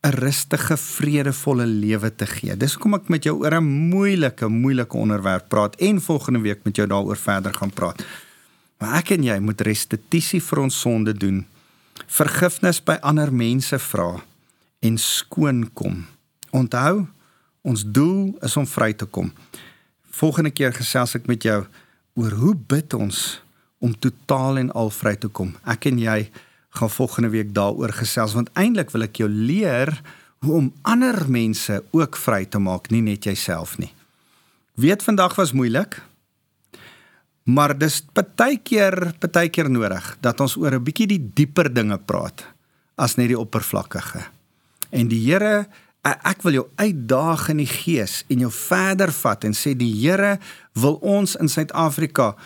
'n 0.00 0.14
rustige, 0.14 0.76
vredevolle 0.76 1.66
lewe 1.66 2.14
te 2.14 2.26
gee. 2.26 2.56
Dis 2.56 2.72
hoekom 2.74 2.94
ek 2.94 3.08
met 3.08 3.24
jou 3.24 3.34
oor 3.38 3.54
'n 3.58 3.64
moeilike, 3.64 4.46
moeilike 4.46 4.96
onderwerp 4.96 5.48
praat 5.48 5.76
en 5.76 6.00
volgende 6.00 6.40
week 6.40 6.60
met 6.64 6.76
jou 6.76 6.86
daaroor 6.88 7.16
verder 7.16 7.54
gaan 7.54 7.70
praat. 7.70 8.04
Maar 8.78 8.94
ek 9.02 9.10
en 9.10 9.22
jy 9.22 9.38
moet 9.38 9.60
restituisie 9.60 10.42
vir 10.42 10.58
ons 10.58 10.80
sonde 10.80 11.14
doen. 11.14 11.46
Vergifnis 12.06 12.78
by 12.84 12.98
ander 13.00 13.32
mense 13.32 13.78
vra 13.78 14.22
en 14.78 14.98
skoon 14.98 15.70
kom. 15.74 16.06
Onthou, 16.50 17.06
ons 17.62 17.84
doel 17.84 18.38
is 18.40 18.56
om 18.56 18.66
vry 18.66 18.92
te 18.92 19.04
kom. 19.04 19.32
Volgende 20.10 20.50
keer 20.50 20.72
gesels 20.72 21.14
ek 21.14 21.26
met 21.26 21.42
jou 21.42 21.66
oor 22.14 22.30
hoe 22.30 22.54
bid 22.54 22.94
ons 22.94 23.42
om 23.78 23.98
totaal 23.98 24.58
en 24.58 24.70
al 24.72 24.90
vry 24.90 25.16
te 25.16 25.28
kom. 25.28 25.56
Ek 25.66 25.86
en 25.90 25.98
jy 25.98 26.30
gaan 26.78 26.90
volgende 26.90 27.30
week 27.34 27.54
daaroor 27.54 27.92
gesels 27.92 28.34
want 28.36 28.50
eintlik 28.54 28.90
wil 28.94 29.06
ek 29.06 29.20
jou 29.22 29.28
leer 29.28 29.92
hoe 30.46 30.54
om 30.54 30.72
ander 30.82 31.24
mense 31.26 31.82
ook 31.90 32.16
vry 32.16 32.44
te 32.46 32.60
maak, 32.62 32.90
nie 32.94 33.02
net 33.02 33.26
jouself 33.26 33.78
nie. 33.78 33.90
Weet 34.78 35.02
vandag 35.02 35.34
was 35.34 35.52
moeilik. 35.52 35.98
Maar 37.48 37.72
dis 37.78 38.02
baie 38.36 38.58
keer, 38.60 39.14
baie 39.32 39.48
keer 39.48 39.70
nodig 39.72 40.16
dat 40.20 40.40
ons 40.40 40.56
oor 40.56 40.74
'n 40.74 40.84
bietjie 40.84 41.06
die 41.06 41.30
dieper 41.34 41.72
dinge 41.72 41.98
praat 41.98 42.44
as 42.96 43.16
net 43.16 43.28
die 43.28 43.38
oppervlakkige. 43.38 44.22
En 44.90 45.08
die 45.08 45.20
Here, 45.24 45.66
ek 46.04 46.42
wil 46.42 46.52
jou 46.52 46.66
uitdaag 46.76 47.48
in 47.48 47.56
die 47.56 47.70
gees 47.70 48.24
en 48.28 48.38
jou 48.38 48.50
verder 48.50 49.12
vat 49.12 49.44
en 49.44 49.52
sê 49.52 49.74
die 49.76 49.92
Here 49.92 50.38
wil 50.74 50.98
ons 51.02 51.36
in 51.36 51.48
Suid-Afrika 51.48 52.36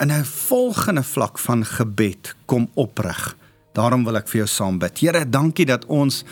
in 0.00 0.10
'n 0.10 0.24
volgende 0.24 1.02
vlak 1.02 1.38
van 1.38 1.64
gebed 1.64 2.34
kom 2.46 2.68
oprig. 2.74 3.36
Daarom 3.76 4.06
wil 4.08 4.16
ek 4.16 4.30
vir 4.32 4.44
jou 4.44 4.50
saam 4.50 4.80
bid. 4.80 5.04
Here, 5.04 5.24
dankie 5.28 5.66
dat 5.68 5.84
ons 5.92 6.22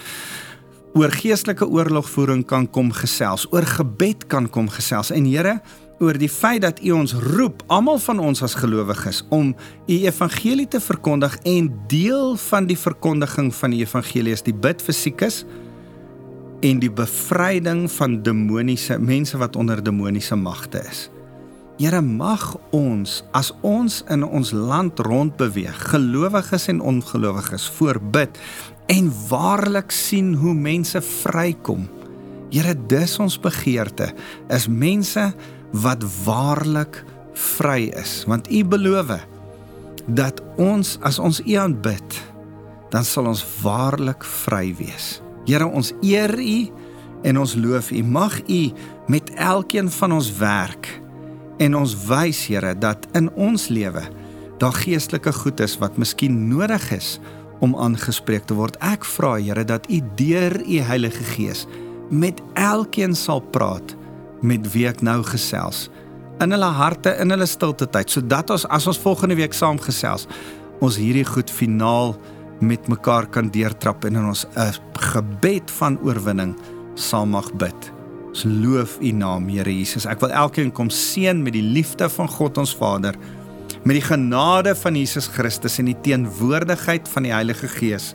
oor 0.95 1.11
geestelike 1.11 1.67
oorlogvoering 1.67 2.45
kan 2.47 2.69
kom 2.71 2.93
gesels, 2.95 3.49
oor 3.53 3.67
gebed 3.67 4.29
kan 4.31 4.47
kom 4.49 4.71
gesels. 4.73 5.11
En 5.13 5.27
Here, 5.29 5.59
oor 6.03 6.17
die 6.19 6.31
feit 6.31 6.63
dat 6.65 6.81
U 6.83 6.95
ons 6.97 7.15
roep, 7.35 7.63
almal 7.73 8.01
van 8.03 8.23
ons 8.23 8.43
as 8.47 8.57
gelowiges, 8.59 9.23
om 9.35 9.53
U 9.89 9.97
evangelie 9.97 10.69
te 10.71 10.81
verkondig 10.83 11.37
en 11.45 11.71
deel 11.91 12.37
van 12.49 12.69
die 12.71 12.79
verkondiging 12.79 13.53
van 13.55 13.75
die 13.75 13.83
evangelie 13.85 14.35
is 14.35 14.47
die 14.47 14.57
bid 14.57 14.83
vir 14.83 14.97
siekes 14.97 15.43
en 16.65 16.81
die 16.81 16.93
bevryding 16.93 17.85
van 17.93 18.23
demoniese 18.25 18.97
mense 18.99 19.39
wat 19.39 19.59
onder 19.61 19.83
demoniese 19.85 20.39
magte 20.39 20.81
is. 20.89 21.09
Here 21.75 21.99
mag 21.99 22.53
ons 22.71 23.25
as 23.35 23.49
ons 23.67 23.97
in 24.13 24.23
ons 24.23 24.53
land 24.55 25.01
rondbeweeg, 25.03 25.75
gelowiges 25.91 26.69
en 26.71 26.79
ongelowiges, 26.79 27.67
voorbid 27.75 28.39
en 28.95 29.09
waarlik 29.27 29.91
sien 29.91 30.37
hoe 30.39 30.55
mense 30.55 31.03
vrykom. 31.03 31.89
Here, 32.55 32.77
dis 32.87 33.17
ons 33.19 33.41
begeerte, 33.43 34.13
is 34.55 34.69
mense 34.71 35.27
wat 35.75 36.07
waarlik 36.23 37.03
vry 37.35 37.91
is, 37.99 38.21
want 38.31 38.47
U 38.47 38.63
beloof 38.63 39.17
dat 40.07 40.39
ons 40.61 40.95
as 41.03 41.19
ons 41.19 41.43
U 41.43 41.59
aanbid, 41.59 42.23
dan 42.95 43.03
sal 43.03 43.27
ons 43.27 43.43
waarlik 43.65 44.23
vry 44.47 44.69
wees. 44.79 45.17
Here, 45.49 45.67
ons 45.67 45.91
eer 46.07 46.39
U 46.39 46.59
en 47.27 47.43
ons 47.43 47.59
loof 47.59 47.91
U. 47.91 48.05
Mag 48.07 48.45
U 48.47 48.69
met 49.11 49.35
elkeen 49.35 49.91
van 49.91 50.15
ons 50.23 50.31
werk 50.39 51.01
En 51.59 51.77
ons 51.77 51.97
wys 52.07 52.47
Here 52.47 52.75
dat 52.79 53.07
in 53.13 53.31
ons 53.35 53.69
lewe 53.69 54.03
daar 54.59 54.73
geestelike 54.73 55.33
goed 55.33 55.61
is 55.61 55.79
wat 55.79 55.97
miskien 55.97 56.49
nodig 56.49 56.91
is 56.95 57.19
om 57.61 57.75
aangespreek 57.77 58.47
te 58.47 58.55
word. 58.55 58.77
Ek 58.81 59.05
vra 59.05 59.37
Here 59.39 59.65
dat 59.65 59.87
U 59.91 60.01
deur 60.17 60.61
U 60.61 60.79
Heilige 60.81 61.25
Gees 61.35 61.67
met 62.11 62.43
elkeen 62.55 63.15
sal 63.15 63.41
praat 63.41 63.97
met 64.43 64.67
wie 64.73 64.87
ek 64.89 65.01
nou 65.03 65.23
gesels 65.25 65.89
in 66.43 66.51
hulle 66.51 66.71
harte 66.77 67.15
in 67.23 67.31
hulle 67.31 67.47
stilte 67.47 67.87
tyd 67.91 68.11
sodat 68.11 68.51
ons 68.51 68.67
as 68.75 68.87
ons 68.91 69.01
volgende 69.01 69.37
week 69.39 69.55
saam 69.55 69.79
gesels 69.83 70.27
ons 70.85 70.99
hierdie 70.99 71.27
goed 71.29 71.51
finaal 71.51 72.15
met 72.65 72.89
mekaar 72.91 73.29
kan 73.31 73.51
deurtrap 73.55 74.05
en 74.09 74.17
in 74.21 74.31
ons 74.33 74.47
'n 74.57 74.73
gebed 75.13 75.71
van 75.79 75.99
oorwinning 76.03 76.55
saam 76.95 77.31
mag 77.31 77.53
bid. 77.55 77.93
Ons 78.35 78.49
loof 78.51 78.97
U 78.99 79.13
naam, 79.15 79.45
Here 79.47 79.71
Jesus. 79.71 80.09
Ek 80.11 80.19
wil 80.25 80.33
elkeen 80.35 80.73
kom 80.75 80.89
seën 80.91 81.39
met 81.39 81.55
die 81.55 81.63
liefde 81.63 82.09
van 82.11 82.27
God 82.27 82.59
ons 82.59 82.75
Vader, 82.75 83.15
met 83.87 83.95
die 83.95 84.03
genade 84.03 84.75
van 84.81 84.97
Jesus 84.99 85.29
Christus 85.31 85.79
en 85.79 85.87
die 85.87 85.95
teenwoordigheid 86.03 87.07
van 87.13 87.23
die 87.29 87.35
Heilige 87.35 87.69
Gees 87.71 88.15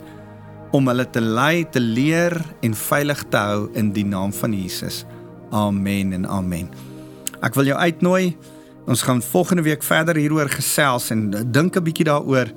om 0.76 0.88
hulle 0.92 1.08
te 1.08 1.24
lei, 1.24 1.64
te 1.72 1.80
leer 1.80 2.36
en 2.62 2.74
veilig 2.76 3.24
te 3.32 3.40
hou 3.40 3.72
in 3.80 3.96
die 3.96 4.04
naam 4.04 4.28
van 4.36 4.52
Jesus. 4.54 5.04
Amen 5.56 6.12
en 6.14 6.28
amen. 6.28 6.68
Ek 7.40 7.56
wil 7.56 7.64
jou 7.72 7.78
uitnooi. 7.80 8.36
Ons 8.90 9.02
gaan 9.08 9.22
volgende 9.24 9.62
week 9.64 9.82
verder 9.86 10.16
hieroor 10.20 10.48
gesels 10.52 11.10
en 11.10 11.30
dink 11.32 11.76
'n 11.76 11.82
bietjie 11.82 12.04
daaroor. 12.12 12.48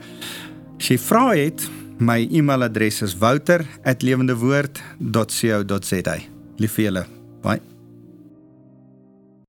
As 0.80 0.88
jy 0.92 0.98
vra 1.00 1.32
het, 1.32 1.70
my 1.98 2.28
e-mailadres 2.30 3.02
is 3.02 3.18
wouter@lewendewoord.co.za. 3.18 6.18
Liefie 6.58 6.84
julle. 6.84 7.23
Bye. 7.44 7.73